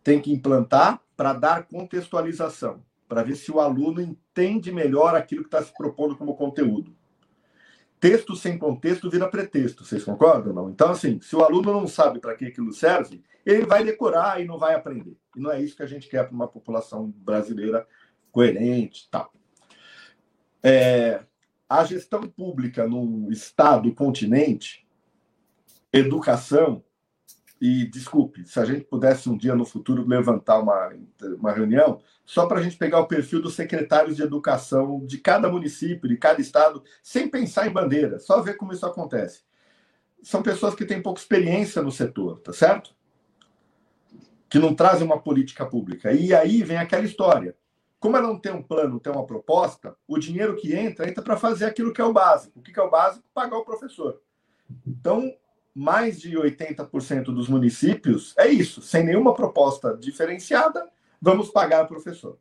tem 0.02 0.20
que 0.20 0.32
implantar 0.32 1.00
para 1.16 1.32
dar 1.32 1.66
contextualização, 1.66 2.82
para 3.08 3.22
ver 3.22 3.36
se 3.36 3.50
o 3.50 3.60
aluno 3.60 4.00
entende 4.00 4.72
melhor 4.72 5.14
aquilo 5.14 5.42
que 5.42 5.48
está 5.48 5.62
se 5.62 5.72
propondo 5.76 6.16
como 6.16 6.36
conteúdo. 6.36 6.94
Texto 8.00 8.34
sem 8.34 8.58
contexto 8.58 9.08
vira 9.08 9.28
pretexto, 9.28 9.84
vocês 9.84 10.02
concordam 10.02 10.48
ou 10.48 10.54
não? 10.54 10.70
Então, 10.70 10.90
assim, 10.90 11.20
se 11.20 11.36
o 11.36 11.44
aluno 11.44 11.72
não 11.72 11.86
sabe 11.86 12.18
para 12.18 12.34
que 12.34 12.46
aquilo 12.46 12.72
serve, 12.72 13.22
ele 13.46 13.64
vai 13.64 13.84
decorar 13.84 14.40
e 14.40 14.44
não 14.44 14.58
vai 14.58 14.74
aprender. 14.74 15.16
E 15.36 15.40
não 15.40 15.52
é 15.52 15.62
isso 15.62 15.76
que 15.76 15.84
a 15.84 15.86
gente 15.86 16.08
quer 16.08 16.24
para 16.24 16.34
uma 16.34 16.48
população 16.48 17.12
brasileira 17.16 17.86
coerente 18.32 19.08
tal. 19.08 19.32
É, 20.62 21.22
a 21.80 21.84
gestão 21.84 22.22
pública 22.22 22.86
num 22.86 23.30
estado 23.30 23.92
continente, 23.94 24.86
educação, 25.92 26.84
e 27.60 27.86
desculpe, 27.86 28.44
se 28.44 28.58
a 28.58 28.64
gente 28.64 28.84
pudesse 28.86 29.28
um 29.30 29.36
dia 29.36 29.54
no 29.54 29.64
futuro 29.64 30.04
levantar 30.04 30.58
uma, 30.58 30.92
uma 31.38 31.52
reunião, 31.52 32.00
só 32.24 32.44
para 32.46 32.58
a 32.58 32.62
gente 32.62 32.76
pegar 32.76 32.98
o 32.98 33.06
perfil 33.06 33.40
dos 33.40 33.54
secretários 33.54 34.16
de 34.16 34.22
educação 34.22 35.06
de 35.06 35.16
cada 35.18 35.48
município, 35.48 36.08
de 36.08 36.16
cada 36.16 36.40
estado, 36.40 36.82
sem 37.04 37.28
pensar 37.28 37.68
em 37.68 37.72
bandeira, 37.72 38.18
só 38.18 38.42
ver 38.42 38.56
como 38.56 38.72
isso 38.72 38.84
acontece. 38.84 39.42
São 40.22 40.42
pessoas 40.42 40.74
que 40.74 40.84
têm 40.84 41.00
pouca 41.00 41.20
experiência 41.20 41.80
no 41.80 41.92
setor, 41.92 42.40
tá 42.40 42.52
certo? 42.52 42.96
Que 44.50 44.58
não 44.58 44.74
trazem 44.74 45.06
uma 45.06 45.20
política 45.20 45.64
pública. 45.64 46.12
E 46.12 46.34
aí 46.34 46.64
vem 46.64 46.78
aquela 46.78 47.04
história. 47.04 47.56
Como 48.02 48.16
ela 48.16 48.26
não 48.26 48.36
tem 48.36 48.52
um 48.52 48.60
plano, 48.60 48.94
não 48.94 48.98
tem 48.98 49.12
uma 49.12 49.24
proposta, 49.24 49.96
o 50.08 50.18
dinheiro 50.18 50.56
que 50.56 50.74
entra, 50.74 51.08
entra 51.08 51.22
para 51.22 51.36
fazer 51.36 51.66
aquilo 51.66 51.92
que 51.92 52.00
é 52.00 52.04
o 52.04 52.12
básico. 52.12 52.58
O 52.58 52.62
que 52.62 52.76
é 52.76 52.82
o 52.82 52.90
básico? 52.90 53.24
Pagar 53.32 53.56
o 53.56 53.64
professor. 53.64 54.20
Então, 54.84 55.32
mais 55.72 56.20
de 56.20 56.36
80% 56.36 57.26
dos 57.26 57.48
municípios 57.48 58.34
é 58.36 58.48
isso, 58.48 58.82
sem 58.82 59.04
nenhuma 59.04 59.32
proposta 59.34 59.96
diferenciada, 59.96 60.90
vamos 61.20 61.48
pagar 61.48 61.84
o 61.84 61.86
professor. 61.86 62.40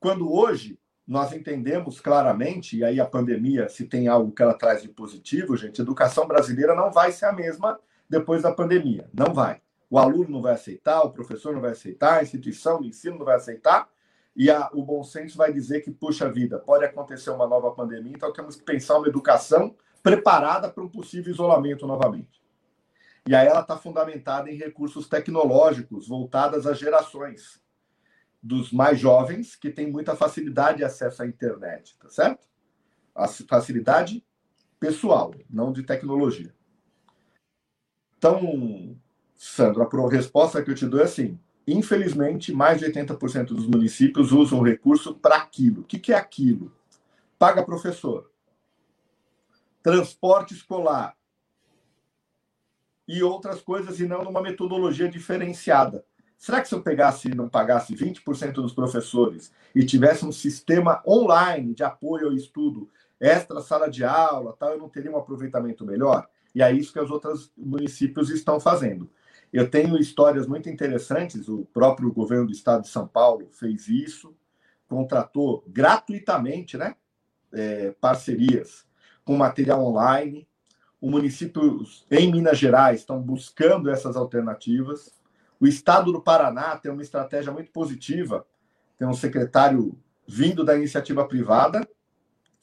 Quando 0.00 0.32
hoje 0.32 0.80
nós 1.06 1.34
entendemos 1.34 2.00
claramente, 2.00 2.78
e 2.78 2.82
aí 2.82 2.98
a 2.98 3.04
pandemia, 3.04 3.68
se 3.68 3.84
tem 3.84 4.08
algo 4.08 4.32
que 4.32 4.42
ela 4.42 4.54
traz 4.54 4.80
de 4.80 4.88
positivo, 4.88 5.54
gente, 5.54 5.82
a 5.82 5.84
educação 5.84 6.26
brasileira 6.26 6.74
não 6.74 6.90
vai 6.90 7.12
ser 7.12 7.26
a 7.26 7.32
mesma 7.32 7.78
depois 8.08 8.40
da 8.40 8.54
pandemia. 8.54 9.06
Não 9.12 9.34
vai. 9.34 9.60
O 9.90 9.98
aluno 9.98 10.30
não 10.30 10.40
vai 10.40 10.54
aceitar, 10.54 11.02
o 11.02 11.10
professor 11.10 11.52
não 11.52 11.60
vai 11.60 11.72
aceitar, 11.72 12.20
a 12.20 12.22
instituição 12.22 12.80
de 12.80 12.88
ensino 12.88 13.18
não 13.18 13.26
vai 13.26 13.36
aceitar, 13.36 13.92
e 14.36 14.50
a, 14.50 14.68
o 14.72 14.82
bom 14.82 15.02
senso 15.04 15.36
vai 15.36 15.52
dizer 15.52 15.82
que, 15.82 15.90
puxa 15.90 16.30
vida, 16.30 16.58
pode 16.58 16.84
acontecer 16.84 17.30
uma 17.30 17.46
nova 17.46 17.70
pandemia, 17.72 18.12
então 18.14 18.32
temos 18.32 18.56
que 18.56 18.64
pensar 18.64 18.98
uma 18.98 19.08
educação 19.08 19.76
preparada 20.02 20.68
para 20.68 20.82
um 20.82 20.88
possível 20.88 21.32
isolamento 21.32 21.86
novamente. 21.86 22.42
E 23.26 23.34
aí 23.34 23.46
ela 23.46 23.60
está 23.60 23.76
fundamentada 23.76 24.50
em 24.50 24.56
recursos 24.56 25.08
tecnológicos 25.08 26.06
voltados 26.06 26.66
às 26.66 26.78
gerações 26.78 27.62
dos 28.42 28.70
mais 28.70 29.00
jovens 29.00 29.56
que 29.56 29.70
têm 29.70 29.90
muita 29.90 30.14
facilidade 30.14 30.78
de 30.78 30.84
acesso 30.84 31.22
à 31.22 31.26
internet, 31.26 31.96
tá 31.98 32.10
certo? 32.10 32.46
A 33.14 33.26
facilidade 33.26 34.22
pessoal, 34.78 35.34
não 35.48 35.72
de 35.72 35.82
tecnologia. 35.82 36.54
Então, 38.18 38.94
Sandro, 39.34 39.82
a 39.82 40.10
resposta 40.10 40.62
que 40.62 40.70
eu 40.70 40.74
te 40.74 40.86
dou 40.86 41.00
é 41.00 41.04
assim: 41.04 41.38
Infelizmente, 41.66 42.52
mais 42.52 42.78
de 42.78 42.86
80% 42.86 43.46
dos 43.46 43.66
municípios 43.66 44.32
usam 44.32 44.58
o 44.58 44.62
recurso 44.62 45.14
para 45.14 45.36
aquilo. 45.36 45.80
O 45.80 45.84
que, 45.84 45.98
que 45.98 46.12
é 46.12 46.16
aquilo? 46.16 46.70
Paga 47.38 47.62
professor, 47.62 48.30
transporte 49.82 50.54
escolar 50.54 51.16
e 53.06 53.22
outras 53.22 53.60
coisas, 53.60 54.00
e 54.00 54.06
não 54.06 54.24
numa 54.24 54.42
metodologia 54.42 55.08
diferenciada. 55.08 56.04
Será 56.38 56.60
que 56.60 56.68
se 56.68 56.74
eu 56.74 56.82
pegasse 56.82 57.28
e 57.28 57.34
não 57.34 57.48
pagasse 57.48 57.94
20% 57.94 58.52
dos 58.52 58.72
professores 58.72 59.52
e 59.74 59.84
tivesse 59.84 60.26
um 60.26 60.32
sistema 60.32 61.02
online 61.06 61.74
de 61.74 61.82
apoio 61.82 62.26
ao 62.26 62.34
estudo, 62.34 62.90
extra 63.20 63.60
sala 63.60 63.88
de 63.88 64.04
aula, 64.04 64.54
tal, 64.58 64.72
eu 64.72 64.78
não 64.78 64.88
teria 64.88 65.10
um 65.10 65.16
aproveitamento 65.16 65.84
melhor? 65.84 66.28
E 66.54 66.62
é 66.62 66.70
isso 66.70 66.92
que 66.92 67.00
os 67.00 67.10
outros 67.10 67.50
municípios 67.56 68.30
estão 68.30 68.60
fazendo. 68.60 69.08
Eu 69.54 69.70
tenho 69.70 69.96
histórias 69.96 70.48
muito 70.48 70.68
interessantes. 70.68 71.48
O 71.48 71.64
próprio 71.66 72.12
governo 72.12 72.46
do 72.46 72.52
estado 72.52 72.82
de 72.82 72.88
São 72.88 73.06
Paulo 73.06 73.48
fez 73.52 73.86
isso, 73.86 74.34
contratou 74.88 75.62
gratuitamente 75.68 76.76
né, 76.76 76.96
é, 77.52 77.92
parcerias 78.00 78.84
com 79.24 79.36
material 79.36 79.80
online. 79.86 80.48
O 81.00 81.08
município 81.08 81.84
em 82.10 82.32
Minas 82.32 82.58
Gerais 82.58 82.98
estão 82.98 83.22
buscando 83.22 83.88
essas 83.88 84.16
alternativas. 84.16 85.14
O 85.60 85.68
Estado 85.68 86.10
do 86.10 86.20
Paraná 86.20 86.76
tem 86.76 86.90
uma 86.90 87.02
estratégia 87.02 87.52
muito 87.52 87.70
positiva, 87.70 88.44
tem 88.98 89.06
um 89.06 89.14
secretário 89.14 89.96
vindo 90.26 90.64
da 90.64 90.74
iniciativa 90.76 91.28
privada, 91.28 91.88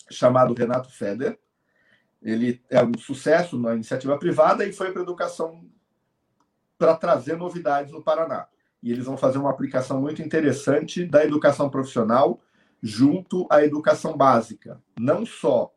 chamado 0.10 0.54
Renato 0.54 0.92
Feder. 0.92 1.40
Ele 2.22 2.62
é 2.70 2.84
um 2.84 2.98
sucesso 2.98 3.58
na 3.58 3.76
iniciativa 3.76 4.18
privada 4.18 4.66
e 4.66 4.74
foi 4.74 4.92
para 4.92 5.02
a 5.02 5.04
educação 5.04 5.64
para 6.82 6.96
trazer 6.96 7.38
novidades 7.38 7.92
no 7.92 8.02
Paraná. 8.02 8.48
E 8.82 8.92
eles 8.92 9.06
vão 9.06 9.16
fazer 9.16 9.38
uma 9.38 9.52
aplicação 9.52 10.02
muito 10.02 10.20
interessante 10.20 11.06
da 11.06 11.24
educação 11.24 11.70
profissional 11.70 12.42
junto 12.82 13.46
à 13.52 13.64
educação 13.64 14.18
básica. 14.18 14.82
Não 15.00 15.24
só 15.24 15.72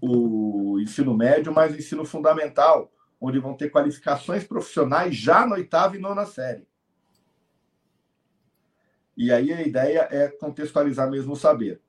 o 0.00 0.78
ensino 0.78 1.16
médio, 1.16 1.52
mas 1.52 1.74
o 1.74 1.76
ensino 1.76 2.04
fundamental, 2.04 2.92
onde 3.20 3.40
vão 3.40 3.54
ter 3.54 3.70
qualificações 3.70 4.44
profissionais 4.44 5.16
já 5.16 5.44
na 5.44 5.56
oitava 5.56 5.96
e 5.96 5.98
nona 5.98 6.24
série. 6.24 6.68
E 9.16 9.32
aí 9.32 9.52
a 9.52 9.62
ideia 9.62 10.06
é 10.12 10.28
contextualizar 10.28 11.10
mesmo 11.10 11.32
o 11.32 11.36
saber. 11.36 11.80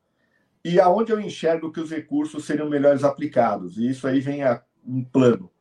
E 0.65 0.79
aonde 0.79 1.11
eu 1.11 1.21
enxergo 1.21 1.71
que 1.71 1.79
os 1.79 1.91
recursos 1.91 2.43
seriam 2.43 2.67
melhores 2.67 3.03
aplicados? 3.03 3.77
E 3.77 3.87
isso 3.87 4.07
aí 4.07 4.19
vem 4.19 4.43
a 4.43 4.63
um 4.83 5.03
plano. 5.03 5.51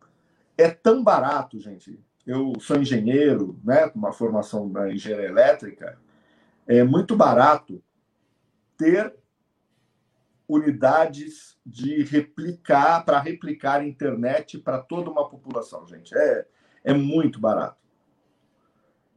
É 0.56 0.70
tão 0.70 1.04
barato, 1.04 1.60
gente. 1.60 2.02
Eu 2.26 2.54
sou 2.58 2.76
engenheiro, 2.76 3.58
né, 3.62 3.86
uma 3.94 4.12
formação 4.12 4.68
na 4.68 4.90
engenharia 4.90 5.28
elétrica. 5.28 5.98
É 6.66 6.82
muito 6.82 7.16
barato 7.16 7.80
ter 8.76 9.14
unidades 10.48 11.56
de 11.64 12.02
replicar, 12.02 13.04
para 13.04 13.20
replicar 13.20 13.86
internet 13.86 14.58
para 14.58 14.78
toda 14.78 15.10
uma 15.10 15.28
população, 15.28 15.86
gente. 15.86 16.16
É, 16.16 16.46
é 16.84 16.92
muito 16.92 17.38
barato. 17.38 17.76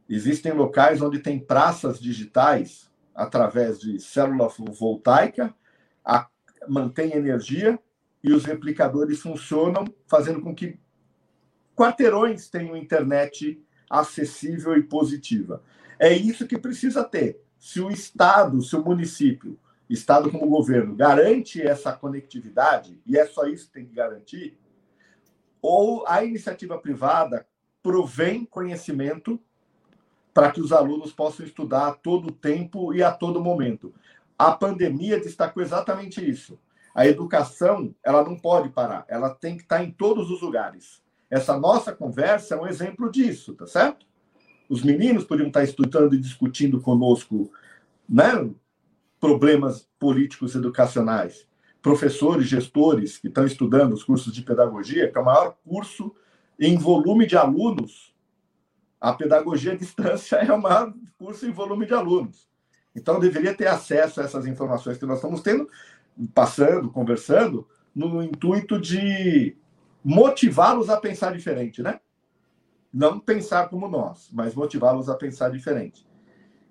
Existem 0.08 0.52
locais 0.52 1.00
onde 1.00 1.20
tem 1.20 1.38
praças 1.38 2.00
digitais 2.00 2.90
através 3.14 3.78
de 3.78 4.00
célula 4.00 4.48
voltaica, 4.48 5.54
a, 6.04 6.28
mantém 6.68 7.12
energia 7.12 7.78
e 8.22 8.32
os 8.32 8.44
replicadores 8.44 9.20
funcionam, 9.20 9.84
fazendo 10.06 10.40
com 10.40 10.54
que 10.54 10.78
quarteirões 11.80 12.50
tenham 12.50 12.76
internet 12.76 13.58
acessível 13.88 14.76
e 14.76 14.82
positiva. 14.82 15.62
É 15.98 16.12
isso 16.12 16.46
que 16.46 16.58
precisa 16.58 17.02
ter. 17.02 17.42
Se 17.58 17.80
o 17.80 17.90
Estado, 17.90 18.60
se 18.60 18.76
o 18.76 18.84
município 18.84 19.58
Estado 19.88 20.30
como 20.30 20.46
governo 20.46 20.94
garante 20.94 21.60
essa 21.60 21.90
conectividade, 21.92 23.00
e 23.06 23.16
é 23.16 23.24
só 23.24 23.46
isso 23.46 23.68
que 23.68 23.72
tem 23.72 23.86
que 23.86 23.94
garantir, 23.94 24.58
ou 25.62 26.06
a 26.06 26.22
iniciativa 26.22 26.78
privada 26.78 27.46
provém 27.82 28.44
conhecimento 28.44 29.40
para 30.34 30.52
que 30.52 30.60
os 30.60 30.72
alunos 30.72 31.12
possam 31.12 31.46
estudar 31.46 31.88
a 31.88 31.94
todo 31.94 32.30
tempo 32.30 32.92
e 32.92 33.02
a 33.02 33.10
todo 33.10 33.42
momento. 33.42 33.92
A 34.38 34.52
pandemia 34.52 35.18
destacou 35.18 35.62
exatamente 35.62 36.22
isso. 36.28 36.58
A 36.94 37.06
educação, 37.06 37.94
ela 38.04 38.22
não 38.22 38.38
pode 38.38 38.68
parar, 38.68 39.06
ela 39.08 39.30
tem 39.30 39.56
que 39.56 39.62
estar 39.62 39.82
em 39.82 39.90
todos 39.90 40.30
os 40.30 40.42
lugares. 40.42 41.02
Essa 41.30 41.56
nossa 41.56 41.92
conversa 41.92 42.56
é 42.56 42.60
um 42.60 42.66
exemplo 42.66 43.10
disso, 43.10 43.54
tá 43.54 43.66
certo? 43.66 44.04
Os 44.68 44.82
meninos 44.82 45.24
podiam 45.24 45.48
estar 45.48 45.62
estudando 45.62 46.14
e 46.14 46.18
discutindo 46.18 46.80
conosco, 46.80 47.50
né, 48.08 48.50
problemas 49.20 49.88
políticos 49.98 50.54
educacionais. 50.54 51.46
Professores, 51.80 52.46
gestores 52.46 53.16
que 53.16 53.28
estão 53.28 53.46
estudando 53.46 53.92
os 53.92 54.02
cursos 54.02 54.32
de 54.32 54.42
pedagogia, 54.42 55.10
que 55.10 55.16
é 55.16 55.20
o 55.20 55.24
maior 55.24 55.56
curso 55.64 56.14
em 56.58 56.76
volume 56.76 57.26
de 57.26 57.36
alunos, 57.36 58.14
a 59.00 59.14
pedagogia 59.14 59.72
à 59.72 59.76
distância 59.76 60.36
é 60.44 60.52
o 60.52 60.60
maior 60.60 60.92
curso 61.16 61.46
em 61.46 61.52
volume 61.52 61.86
de 61.86 61.94
alunos. 61.94 62.48
Então, 62.94 63.20
deveria 63.20 63.54
ter 63.54 63.68
acesso 63.68 64.20
a 64.20 64.24
essas 64.24 64.46
informações 64.46 64.98
que 64.98 65.06
nós 65.06 65.18
estamos 65.18 65.40
tendo, 65.40 65.68
passando, 66.34 66.90
conversando, 66.90 67.66
no 67.94 68.22
intuito 68.22 68.80
de 68.80 69.56
motivá-los 70.04 70.88
a 70.88 70.96
pensar 70.96 71.32
diferente, 71.32 71.82
né? 71.82 72.00
Não 72.92 73.20
pensar 73.20 73.68
como 73.68 73.88
nós, 73.88 74.28
mas 74.32 74.54
motivá-los 74.54 75.08
a 75.08 75.14
pensar 75.14 75.50
diferente. 75.50 76.06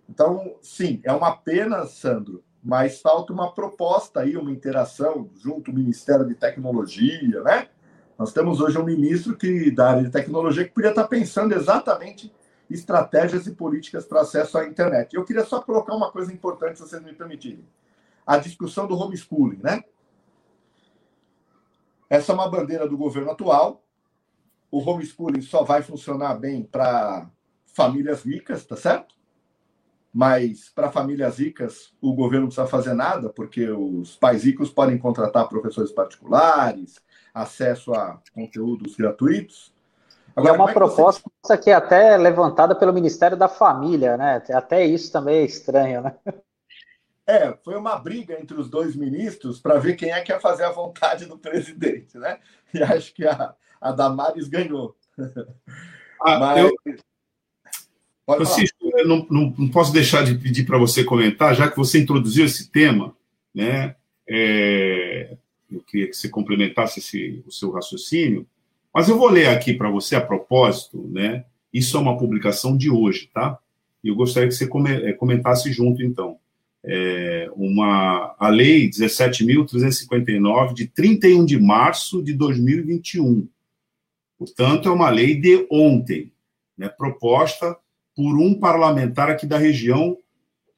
Então, 0.10 0.56
sim, 0.62 1.00
é 1.04 1.13
uma 1.13 1.36
pena, 1.36 1.86
Sandro, 1.86 2.44
mas 2.63 3.00
falta 3.00 3.32
uma 3.32 3.54
proposta 3.54 4.22
aí, 4.22 4.36
uma 4.36 4.52
interação 4.52 5.30
junto 5.36 5.72
ao 5.72 5.78
Ministério 5.78 6.26
de 6.26 6.36
Tecnologia, 6.36 7.42
né? 7.44 7.70
Nós 8.18 8.34
temos 8.34 8.60
hoje 8.60 8.78
um 8.78 8.84
ministro 8.84 9.38
que 9.38 9.72
da 9.72 9.92
área 9.92 10.04
de 10.04 10.10
tecnologia 10.10 10.65
que 10.65 10.74
podia 10.74 10.89
estar 10.89 11.08
pensando 11.08 11.54
exatamente 11.54 12.34
estratégias 12.70 13.48
e 13.48 13.52
políticas 13.52 14.06
para 14.06 14.22
acesso 14.22 14.58
à 14.58 14.65
internet. 14.65 15.15
Eu 15.15 15.24
queria 15.24 15.46
só 15.46 15.62
colocar 15.62 15.96
uma 15.96 16.12
coisa 16.12 16.34
importante, 16.34 16.78
se 16.78 16.88
vocês 16.88 17.02
me 17.02 17.13
permitirem. 17.13 17.65
A 18.28 18.38
discussão 18.38 18.88
do 18.88 18.96
homeschooling, 18.96 19.60
né? 19.63 19.84
Essa 22.10 22.32
é 22.32 22.36
uma 22.36 22.50
bandeira 22.50 22.88
do 22.88 22.98
governo 22.98 23.32
atual. 23.32 23.84
O 24.72 24.80
homeschooling 24.80 25.41
só 25.41 25.63
vai 25.63 25.82
funcionar 25.82 26.36
bem 26.36 26.63
para 26.63 27.30
famílias 27.65 28.24
ricas, 28.24 28.65
tá 28.65 28.76
certo? 28.76 29.19
mas 30.13 30.69
para 30.74 30.91
famílias 30.91 31.38
ricas 31.38 31.93
o 32.02 32.13
governo 32.13 32.41
não 32.41 32.48
precisa 32.48 32.67
fazer 32.67 32.93
nada, 32.93 33.30
porque 33.30 33.69
os 33.69 34.15
pais 34.15 34.43
ricos 34.43 34.69
podem 34.69 34.98
contratar 34.98 35.48
professores 35.48 35.91
particulares, 35.91 36.95
acesso 37.34 37.93
a 37.93 38.19
conteúdos 38.34 38.95
gratuitos. 38.95 39.74
Agora, 40.36 40.54
é 40.54 40.58
uma 40.58 40.65
é 40.65 40.67
que 40.67 40.74
proposta 40.74 41.30
você... 41.43 41.58
que 41.58 41.69
é 41.69 41.74
até 41.74 42.17
levantada 42.17 42.76
pelo 42.76 42.93
Ministério 42.93 43.38
da 43.38 43.48
Família, 43.48 44.17
né? 44.17 44.41
Até 44.52 44.86
isso 44.86 45.12
também 45.12 45.38
é 45.38 45.45
estranho, 45.45 46.02
né? 46.02 46.15
É, 47.30 47.56
foi 47.63 47.76
uma 47.76 47.96
briga 47.96 48.42
entre 48.42 48.60
os 48.60 48.72
dois 48.72 48.96
ministros 48.96 49.60
para 49.60 49.78
ver 49.78 49.96
quem 49.96 50.10
é 50.10 50.20
que 50.22 50.32
ia 50.32 50.39
fazer 50.39 50.63
a 50.63 50.72
vontade 50.72 51.28
do 51.28 51.38
presidente, 51.38 52.18
né? 52.18 52.39
E 52.74 52.82
acho 52.82 53.13
que 53.13 53.26
a, 53.26 53.54
a 53.80 53.92
Damares 53.92 54.48
ganhou. 54.48 54.96
Ah, 56.22 56.38
Mas... 56.38 56.58
eu, 56.58 56.76
Francisco, 58.26 58.92
eu 58.98 59.08
não, 59.08 59.26
não, 59.30 59.56
não, 59.58 59.70
posso 59.70 59.94
deixar 59.94 60.22
de 60.22 60.38
pedir 60.38 60.65
para 60.65 60.78
você 60.78 61.02
comentar, 61.02 61.56
já 61.56 61.72
que 61.72 61.78
você 61.78 61.98
introduziu 61.98 62.46
esse 62.46 62.70
tema, 62.70 63.15
né? 63.56 63.96
É, 64.28 65.38
eu 65.72 65.80
queria 65.80 66.10
que 66.10 66.13
você 66.13 66.28
complementasse 66.28 67.00
esse, 67.00 67.42
o 67.48 67.52
seu 67.54 67.72
raciocínio, 67.72 68.46
mas 68.94 69.08
eu 69.08 69.18
vou 69.18 69.30
ler 69.30 69.48
aqui 69.48 69.74
para 69.74 69.89
você 69.89 70.18
a 70.18 70.22
propósito, 70.22 71.08
né? 71.10 71.46
Isso 71.74 71.96
é 71.96 72.02
uma 72.02 72.18
publicação 72.18 72.76
de 72.76 72.89
hoje, 72.89 73.30
tá? 73.34 73.58
E 74.04 74.10
eu 74.10 74.15
gostaria 74.15 74.50
que 74.50 74.56
você 74.56 74.70
é, 75.06 75.13
comentasse 75.13 75.72
junto, 75.72 76.04
então. 76.04 76.38
É 76.84 77.50
uma, 77.56 78.36
a 78.39 78.50
Lei 78.50 78.89
17.359, 78.89 80.74
de 80.74 80.88
31 80.88 81.46
de 81.46 81.60
março 81.60 82.24
de 82.24 82.34
2021. 82.34 83.48
Portanto, 84.38 84.88
é 84.88 84.92
uma 84.92 85.10
lei 85.10 85.36
de 85.36 85.68
ontem, 85.70 86.32
né, 86.78 86.88
proposta 86.88 87.76
por 88.15 88.39
um 88.39 88.54
parlamentar 88.58 89.30
aqui 89.30 89.46
da 89.46 89.58
região 89.58 90.18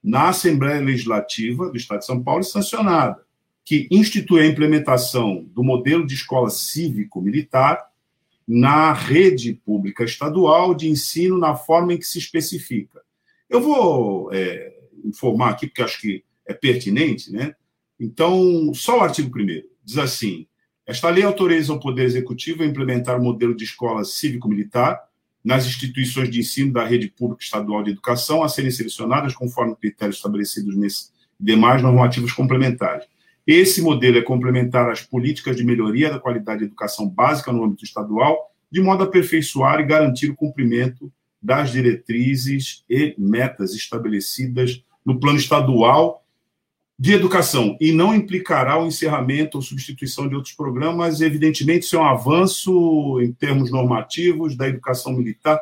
na 0.03 0.29
Assembleia 0.29 0.81
Legislativa 0.81 1.69
do 1.69 1.77
Estado 1.77 1.99
de 1.99 2.05
São 2.07 2.23
Paulo 2.23 2.41
e 2.41 2.45
sancionada, 2.45 3.21
que 3.63 3.87
institui 3.91 4.41
a 4.41 4.47
implementação 4.47 5.43
do 5.53 5.63
modelo 5.63 6.07
de 6.07 6.15
escola 6.15 6.49
cívico-militar 6.49 7.87
na 8.47 8.91
rede 8.93 9.53
pública 9.53 10.03
estadual 10.03 10.73
de 10.73 10.89
ensino 10.89 11.37
na 11.37 11.55
forma 11.55 11.93
em 11.93 11.97
que 11.97 12.05
se 12.05 12.17
especifica. 12.17 13.01
Eu 13.47 13.61
vou 13.61 14.33
é, 14.33 14.70
informar 15.05 15.51
aqui, 15.51 15.67
porque 15.67 15.81
acho 15.81 15.99
que 15.99 16.23
é 16.45 16.53
pertinente, 16.53 17.31
né? 17.31 17.53
Então, 17.99 18.73
só 18.73 18.99
o 18.99 19.01
artigo 19.01 19.29
1 19.37 19.45
diz 19.83 19.97
assim: 19.97 20.47
esta 20.85 21.09
lei 21.09 21.23
autoriza 21.23 21.73
o 21.73 21.79
Poder 21.79 22.03
Executivo 22.03 22.63
a 22.63 22.65
implementar 22.65 23.19
o 23.19 23.23
modelo 23.23 23.55
de 23.55 23.63
escola 23.63 24.03
cívico-militar 24.03 24.99
nas 25.43 25.65
instituições 25.65 26.29
de 26.29 26.39
ensino 26.39 26.73
da 26.73 26.85
rede 26.85 27.07
pública 27.07 27.43
estadual 27.43 27.83
de 27.83 27.91
educação 27.91 28.43
a 28.43 28.49
serem 28.49 28.71
selecionadas 28.71 29.33
conforme 29.33 29.75
critérios 29.75 30.17
estabelecidos 30.17 30.75
nesse 30.75 31.09
demais 31.39 31.81
normativos 31.81 32.31
complementares. 32.31 33.05
Esse 33.45 33.81
modelo 33.81 34.19
é 34.19 34.21
complementar 34.21 34.89
às 34.89 35.01
políticas 35.01 35.55
de 35.55 35.63
melhoria 35.63 36.11
da 36.11 36.19
qualidade 36.19 36.59
da 36.59 36.65
educação 36.65 37.09
básica 37.09 37.51
no 37.51 37.63
âmbito 37.63 37.83
estadual, 37.83 38.51
de 38.71 38.79
modo 38.79 39.03
a 39.03 39.07
aperfeiçoar 39.07 39.79
e 39.79 39.85
garantir 39.85 40.29
o 40.29 40.35
cumprimento 40.35 41.11
das 41.41 41.71
diretrizes 41.71 42.83
e 42.87 43.15
metas 43.17 43.73
estabelecidas 43.73 44.83
no 45.05 45.19
plano 45.19 45.37
estadual 45.37 46.23
de 46.97 47.13
educação 47.13 47.75
e 47.81 47.91
não 47.91 48.13
implicará 48.13 48.79
o 48.79 48.85
encerramento 48.85 49.57
ou 49.57 49.61
substituição 49.63 50.27
de 50.27 50.35
outros 50.35 50.53
programas. 50.53 51.19
Evidentemente, 51.19 51.83
isso 51.83 51.95
é 51.95 51.99
um 51.99 52.05
avanço 52.05 53.19
em 53.21 53.31
termos 53.31 53.71
normativos 53.71 54.55
da 54.55 54.67
educação 54.67 55.13
militar 55.13 55.59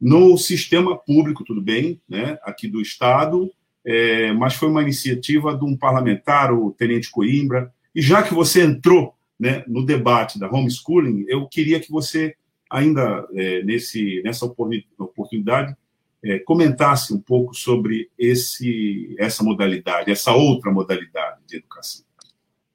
no 0.00 0.36
sistema 0.36 0.96
público, 0.96 1.44
tudo 1.44 1.60
bem, 1.60 2.00
né, 2.08 2.38
aqui 2.42 2.68
do 2.68 2.80
Estado, 2.80 3.50
é, 3.84 4.32
mas 4.32 4.54
foi 4.54 4.68
uma 4.68 4.82
iniciativa 4.82 5.56
de 5.56 5.64
um 5.64 5.76
parlamentar, 5.76 6.52
o 6.52 6.70
Tenente 6.70 7.10
Coimbra, 7.10 7.72
e 7.94 8.02
já 8.02 8.22
que 8.22 8.34
você 8.34 8.62
entrou 8.62 9.14
né, 9.38 9.64
no 9.66 9.84
debate 9.84 10.38
da 10.38 10.50
homeschooling, 10.50 11.24
eu 11.28 11.46
queria 11.46 11.80
que 11.80 11.90
você, 11.90 12.34
ainda 12.70 13.26
é, 13.34 13.62
nesse, 13.62 14.20
nessa 14.24 14.44
oportunidade, 14.44 15.74
é, 16.26 16.38
comentasse 16.40 17.14
um 17.14 17.20
pouco 17.20 17.54
sobre 17.54 18.10
esse, 18.18 19.14
essa 19.18 19.44
modalidade, 19.44 20.10
essa 20.10 20.32
outra 20.32 20.72
modalidade 20.72 21.40
de 21.46 21.58
educação. 21.58 22.04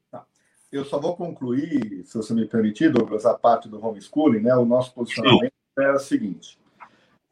Tá. 0.10 0.26
Eu 0.72 0.86
só 0.86 1.00
vou 1.00 1.16
concluir, 1.16 2.04
se 2.06 2.16
você 2.16 2.34
me 2.34 2.48
permitir, 2.48 2.92
Douglas, 2.92 3.26
a 3.26 3.34
parte 3.34 3.68
do 3.68 3.84
homeschooling, 3.86 4.40
né? 4.40 4.56
O 4.56 4.66
nosso 4.66 4.94
posicionamento 4.94 5.54
é 5.78 5.92
o 5.92 6.00
seguinte: 6.00 6.58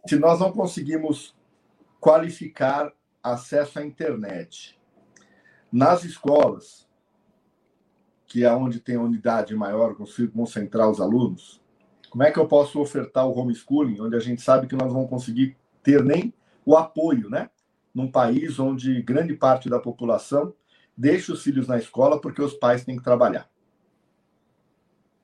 se 0.06 0.18
nós 0.18 0.40
não 0.40 0.52
conseguimos 0.52 1.36
qualificar 2.00 2.92
acesso 3.24 3.80
à 3.80 3.86
internet 3.86 4.78
nas 5.72 6.04
escolas, 6.04 6.88
que 8.26 8.44
é 8.44 8.52
onde 8.52 8.80
tem 8.80 8.96
a 8.96 9.02
unidade 9.02 9.56
maior, 9.56 9.96
consigo 9.96 10.34
concentrar 10.34 10.90
os 10.90 11.00
alunos, 11.00 11.62
como 12.10 12.24
é 12.24 12.32
que 12.32 12.40
eu 12.40 12.48
posso 12.48 12.80
ofertar 12.80 13.28
o 13.28 13.38
homeschooling, 13.38 14.02
onde 14.02 14.16
a 14.16 14.20
gente 14.20 14.42
sabe 14.42 14.68
que 14.68 14.76
nós 14.76 14.92
vamos 14.92 15.10
conseguir 15.10 15.56
ter 15.90 16.04
nem 16.04 16.32
o 16.64 16.78
apoio, 16.78 17.30
né? 17.30 17.50
Num 17.94 18.12
país 18.12 18.60
onde 18.60 19.02
grande 19.02 19.34
parte 19.34 19.68
da 19.68 19.80
população 19.80 20.54
deixa 20.96 21.34
os 21.34 21.42
filhos 21.42 21.68
na 21.68 21.80
escola 21.80 22.22
porque 22.22 22.42
os 22.42 22.54
pais 22.54 22.84
têm 22.84 22.98
que 22.98 23.04
trabalhar. 23.04 23.50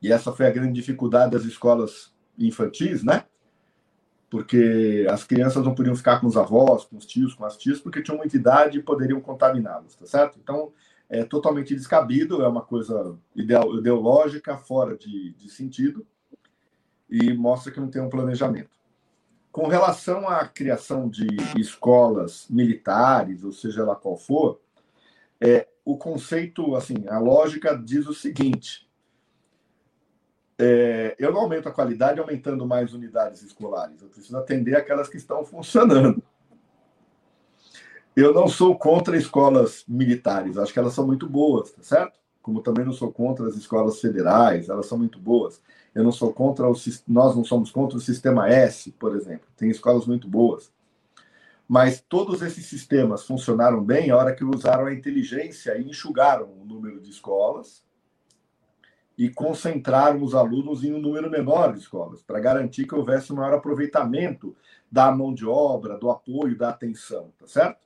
E 0.01 0.11
essa 0.11 0.31
foi 0.31 0.47
a 0.47 0.51
grande 0.51 0.73
dificuldade 0.73 1.31
das 1.31 1.43
escolas 1.43 2.13
infantis, 2.37 3.03
né? 3.03 3.25
Porque 4.29 5.05
as 5.09 5.23
crianças 5.23 5.63
não 5.63 5.75
podiam 5.75 5.95
ficar 5.95 6.19
com 6.19 6.27
os 6.27 6.35
avós, 6.35 6.85
com 6.85 6.97
os 6.97 7.05
tios, 7.05 7.35
com 7.35 7.45
as 7.45 7.57
tias, 7.57 7.79
porque 7.79 8.01
tinham 8.01 8.17
muita 8.17 8.35
idade 8.35 8.79
e 8.79 8.83
poderiam 8.83 9.21
contaminá-los, 9.21 9.95
tá 9.95 10.05
certo? 10.05 10.39
Então, 10.41 10.73
é 11.07 11.23
totalmente 11.23 11.75
descabido, 11.75 12.41
é 12.41 12.47
uma 12.47 12.63
coisa 12.63 13.15
ideológica, 13.35 14.57
fora 14.57 14.97
de, 14.97 15.33
de 15.33 15.49
sentido, 15.49 16.05
e 17.07 17.33
mostra 17.33 17.71
que 17.71 17.79
não 17.79 17.89
tem 17.89 18.01
um 18.01 18.09
planejamento. 18.09 18.74
Com 19.55 19.69
relação 19.69 20.27
à 20.27 20.45
criação 20.45 21.07
de 21.07 21.27
escolas 21.57 22.45
militares, 22.49 23.41
ou 23.41 23.53
seja 23.53 23.85
lá 23.85 23.95
qual 23.95 24.17
for, 24.17 24.59
é, 25.39 25.65
o 25.85 25.97
conceito, 25.97 26.75
assim, 26.75 27.07
a 27.07 27.19
lógica 27.19 27.73
diz 27.73 28.05
o 28.05 28.13
seguinte: 28.13 28.85
é, 30.59 31.15
eu 31.17 31.31
não 31.31 31.39
aumento 31.39 31.69
a 31.69 31.71
qualidade 31.71 32.19
aumentando 32.19 32.67
mais 32.67 32.93
unidades 32.93 33.43
escolares, 33.43 34.01
eu 34.01 34.09
preciso 34.09 34.37
atender 34.37 34.75
aquelas 34.75 35.07
que 35.07 35.15
estão 35.15 35.45
funcionando. 35.45 36.21
Eu 38.13 38.33
não 38.33 38.49
sou 38.49 38.77
contra 38.77 39.15
escolas 39.15 39.85
militares, 39.87 40.57
acho 40.57 40.73
que 40.73 40.79
elas 40.79 40.93
são 40.93 41.07
muito 41.07 41.29
boas, 41.29 41.71
tá 41.71 41.81
certo? 41.81 42.19
Como 42.45 42.61
também 42.61 42.85
não 42.85 42.93
sou 42.93 43.11
contra 43.11 43.47
as 43.47 43.55
escolas 43.55 43.99
federais, 43.99 44.69
elas 44.69 44.85
são 44.85 44.99
muito 44.99 45.17
boas. 45.17 45.59
Eu 45.95 46.03
não 46.03 46.11
sou 46.11 46.31
contra 46.31 46.69
o 46.69 46.75
nós 47.07 47.35
não 47.35 47.43
somos 47.43 47.71
contra 47.71 47.97
o 47.97 47.99
sistema 47.99 48.47
S, 48.47 48.91
por 48.91 49.15
exemplo. 49.15 49.47
Tem 49.57 49.67
escolas 49.67 50.05
muito 50.05 50.27
boas. 50.27 50.71
Mas 51.67 52.05
todos 52.07 52.43
esses 52.43 52.67
sistemas 52.67 53.25
funcionaram 53.25 53.83
bem 53.83 54.11
a 54.11 54.15
hora 54.15 54.35
que 54.35 54.43
usaram 54.43 54.85
a 54.85 54.93
inteligência 54.93 55.75
e 55.75 55.89
enxugaram 55.89 56.45
o 56.45 56.63
número 56.63 57.01
de 57.01 57.09
escolas 57.09 57.83
e 59.17 59.27
concentraram 59.27 60.21
os 60.21 60.35
alunos 60.35 60.83
em 60.83 60.93
um 60.93 61.01
número 61.01 61.31
menor 61.31 61.73
de 61.73 61.79
escolas, 61.79 62.21
para 62.21 62.39
garantir 62.39 62.85
que 62.85 62.93
houvesse 62.93 63.33
um 63.33 63.37
maior 63.37 63.55
aproveitamento 63.55 64.55
da 64.91 65.11
mão 65.11 65.33
de 65.33 65.47
obra, 65.47 65.97
do 65.97 66.11
apoio, 66.11 66.55
da 66.55 66.69
atenção, 66.69 67.33
tá 67.39 67.47
certo? 67.47 67.84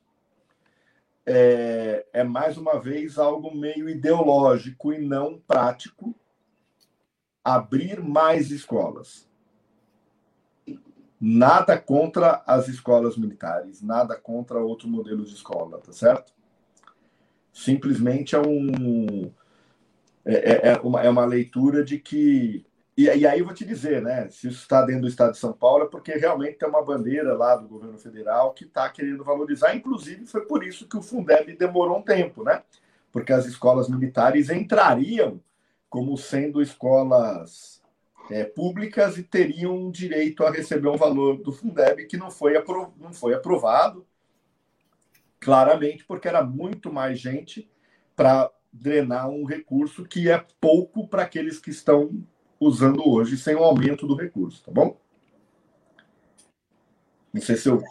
É, 1.26 2.06
é 2.14 2.24
mais 2.24 2.58
uma 2.58 2.80
vez 2.80 3.18
algo 3.18 3.56
meio 3.56 3.88
ideológico 3.90 4.94
e 4.94 5.00
não 5.00 5.40
prático, 5.40 6.16
abrir 7.44 8.02
mais 8.02 8.52
escolas. 8.52 9.28
Nada 11.20 11.78
contra 11.78 12.44
as 12.48 12.68
escolas 12.68 13.18
militares, 13.18 13.82
nada 13.82 14.16
contra 14.16 14.60
outro 14.60 14.88
modelo 14.88 15.26
de 15.26 15.34
escola, 15.34 15.80
tá 15.80 15.92
certo? 15.92 16.34
Simplesmente 17.52 18.36
é 18.36 18.40
um 18.40 19.30
é, 20.26 20.70
é, 20.70 20.74
é 20.74 20.80
uma, 20.82 21.02
é 21.02 21.10
uma 21.10 21.26
leitura 21.26 21.84
de 21.84 22.00
que 22.00 22.66
e, 23.00 23.06
e, 23.06 23.26
aí 23.26 23.40
eu 23.40 23.46
vou 23.46 23.54
te 23.54 23.64
dizer, 23.64 24.02
né? 24.02 24.30
Se 24.30 24.50
isso 24.50 24.60
está 24.60 24.82
dentro 24.82 25.04
do 25.04 25.08
Estado 25.08 25.32
de 25.32 25.38
São 25.38 25.54
Paulo, 25.54 25.86
é 25.86 25.88
porque 25.88 26.12
realmente 26.16 26.58
tem 26.58 26.68
uma 26.68 26.84
bandeira 26.84 27.34
lá 27.34 27.56
do 27.56 27.66
governo 27.66 27.98
federal 27.98 28.54
que 28.54 28.66
está 28.66 28.90
querendo 28.90 29.24
valorizar. 29.24 29.74
Inclusive, 29.74 30.26
foi 30.26 30.42
por 30.42 30.66
isso 30.66 30.86
que 30.86 30.98
o 30.98 31.02
Fundeb 31.02 31.56
demorou 31.56 32.00
um 32.00 32.02
tempo, 32.02 32.44
né? 32.44 32.62
Porque 33.10 33.32
as 33.32 33.46
escolas 33.46 33.88
militares 33.88 34.50
entrariam 34.50 35.42
como 35.90 36.18
sendo 36.18 36.62
escolas 36.62 37.82
é, 38.30 38.44
públicas 38.44 39.18
e 39.18 39.24
teriam 39.24 39.90
direito 39.90 40.44
a 40.44 40.52
receber 40.52 40.90
um 40.90 40.98
valor 40.98 41.38
do 41.42 41.54
Fundeb 41.54 42.06
que 42.06 42.18
não 42.18 42.30
foi, 42.30 42.62
não 42.98 43.14
foi 43.14 43.34
aprovado, 43.34 44.06
claramente, 45.40 46.04
porque 46.04 46.28
era 46.28 46.44
muito 46.44 46.92
mais 46.92 47.18
gente 47.18 47.72
para 48.14 48.52
drenar 48.74 49.30
um 49.30 49.46
recurso 49.46 50.04
que 50.04 50.30
é 50.30 50.46
pouco 50.60 51.08
para 51.08 51.24
aqueles 51.24 51.60
que 51.60 51.70
estão 51.70 52.12
usando 52.60 53.08
hoje 53.08 53.38
sem 53.38 53.56
o 53.56 53.64
aumento 53.64 54.06
do 54.06 54.16
recurso, 54.16 54.64
tá 54.64 54.72
bom? 54.72 54.98
Não 57.34 57.42
sei 57.42 57.56
se 57.56 57.70
eu, 57.70 57.82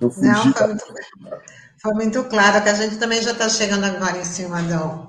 eu 0.00 0.10
fugi. 0.10 0.26
Não, 0.28 0.52
foi, 0.52 0.66
muito, 0.68 0.84
foi 1.82 1.94
muito 1.94 2.24
claro 2.24 2.62
que 2.62 2.68
a 2.68 2.74
gente 2.74 2.96
também 2.96 3.22
já 3.22 3.32
está 3.32 3.48
chegando 3.48 3.84
agora 3.84 4.18
em 4.18 4.24
cima 4.24 4.62
do, 4.62 5.06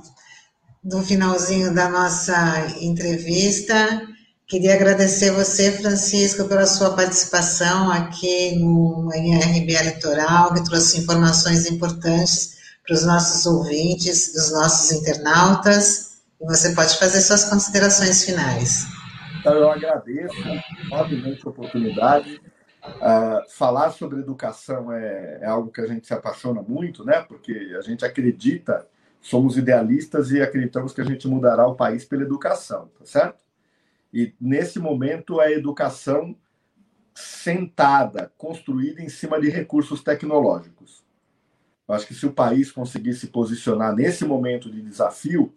do 0.83 1.03
finalzinho 1.03 1.73
da 1.73 1.89
nossa 1.89 2.67
entrevista. 2.81 4.07
Queria 4.47 4.73
agradecer 4.73 5.31
você, 5.31 5.71
Francisco, 5.71 6.43
pela 6.45 6.65
sua 6.65 6.93
participação 6.93 7.89
aqui 7.89 8.57
no 8.59 9.09
NRB 9.13 9.81
Litoral, 9.83 10.53
que 10.53 10.65
trouxe 10.65 10.99
informações 10.99 11.67
importantes 11.67 12.57
para 12.85 12.95
os 12.95 13.05
nossos 13.05 13.45
ouvintes, 13.45 14.35
os 14.35 14.51
nossos 14.51 14.91
internautas. 14.91 16.10
Você 16.45 16.73
pode 16.73 16.97
fazer 16.97 17.21
suas 17.21 17.49
considerações 17.49 18.23
finais. 18.25 18.87
Então, 19.39 19.53
eu 19.53 19.71
agradeço 19.71 20.35
enormemente 20.85 21.41
a 21.45 21.49
oportunidade. 21.49 22.41
Uh, 22.83 23.47
falar 23.49 23.91
sobre 23.91 24.19
educação 24.19 24.91
é, 24.91 25.39
é 25.41 25.45
algo 25.45 25.71
que 25.71 25.81
a 25.81 25.87
gente 25.87 26.07
se 26.07 26.13
apaixona 26.13 26.61
muito, 26.61 27.05
né? 27.05 27.21
Porque 27.21 27.75
a 27.77 27.81
gente 27.81 28.03
acredita 28.03 28.87
somos 29.21 29.55
idealistas 29.55 30.31
e 30.31 30.41
acreditamos 30.41 30.93
que 30.93 30.99
a 30.99 31.05
gente 31.05 31.27
mudará 31.27 31.67
o 31.67 31.75
país 31.75 32.03
pela 32.03 32.23
educação, 32.23 32.89
tá 32.97 33.05
certo? 33.05 33.43
E 34.11 34.33
nesse 34.41 34.79
momento 34.79 35.39
a 35.39 35.49
educação 35.51 36.35
sentada, 37.13 38.31
construída 38.37 39.01
em 39.01 39.09
cima 39.09 39.39
de 39.39 39.49
recursos 39.49 40.01
tecnológicos. 40.01 41.03
Eu 41.87 41.95
acho 41.95 42.07
que 42.07 42.13
se 42.13 42.25
o 42.25 42.33
país 42.33 42.71
conseguir 42.71 43.13
se 43.13 43.27
posicionar 43.27 43.95
nesse 43.95 44.25
momento 44.25 44.71
de 44.71 44.81
desafio, 44.81 45.53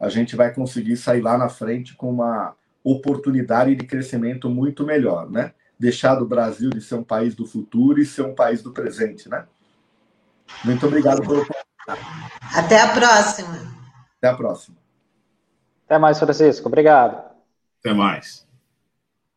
a 0.00 0.08
gente 0.08 0.36
vai 0.36 0.52
conseguir 0.52 0.96
sair 0.96 1.20
lá 1.20 1.36
na 1.36 1.48
frente 1.48 1.94
com 1.94 2.10
uma 2.10 2.54
oportunidade 2.84 3.74
de 3.74 3.86
crescimento 3.86 4.48
muito 4.48 4.84
melhor, 4.84 5.30
né? 5.30 5.52
Deixar 5.78 6.14
do 6.14 6.26
Brasil 6.26 6.70
de 6.70 6.80
ser 6.80 6.96
um 6.96 7.04
país 7.04 7.34
do 7.34 7.46
futuro 7.46 8.00
e 8.00 8.06
ser 8.06 8.22
um 8.22 8.34
país 8.34 8.62
do 8.62 8.72
presente, 8.72 9.28
né? 9.28 9.44
Muito 10.64 10.86
obrigado 10.86 11.20
pelo 11.22 11.46
até 12.54 12.80
a 12.80 12.88
próxima. 12.92 13.54
Até 14.18 14.28
a 14.28 14.34
próxima. 14.34 14.76
Até 15.86 15.98
mais, 15.98 16.18
Francisco. 16.18 16.68
Obrigado. 16.68 17.22
Até 17.80 17.94
mais. 17.94 18.47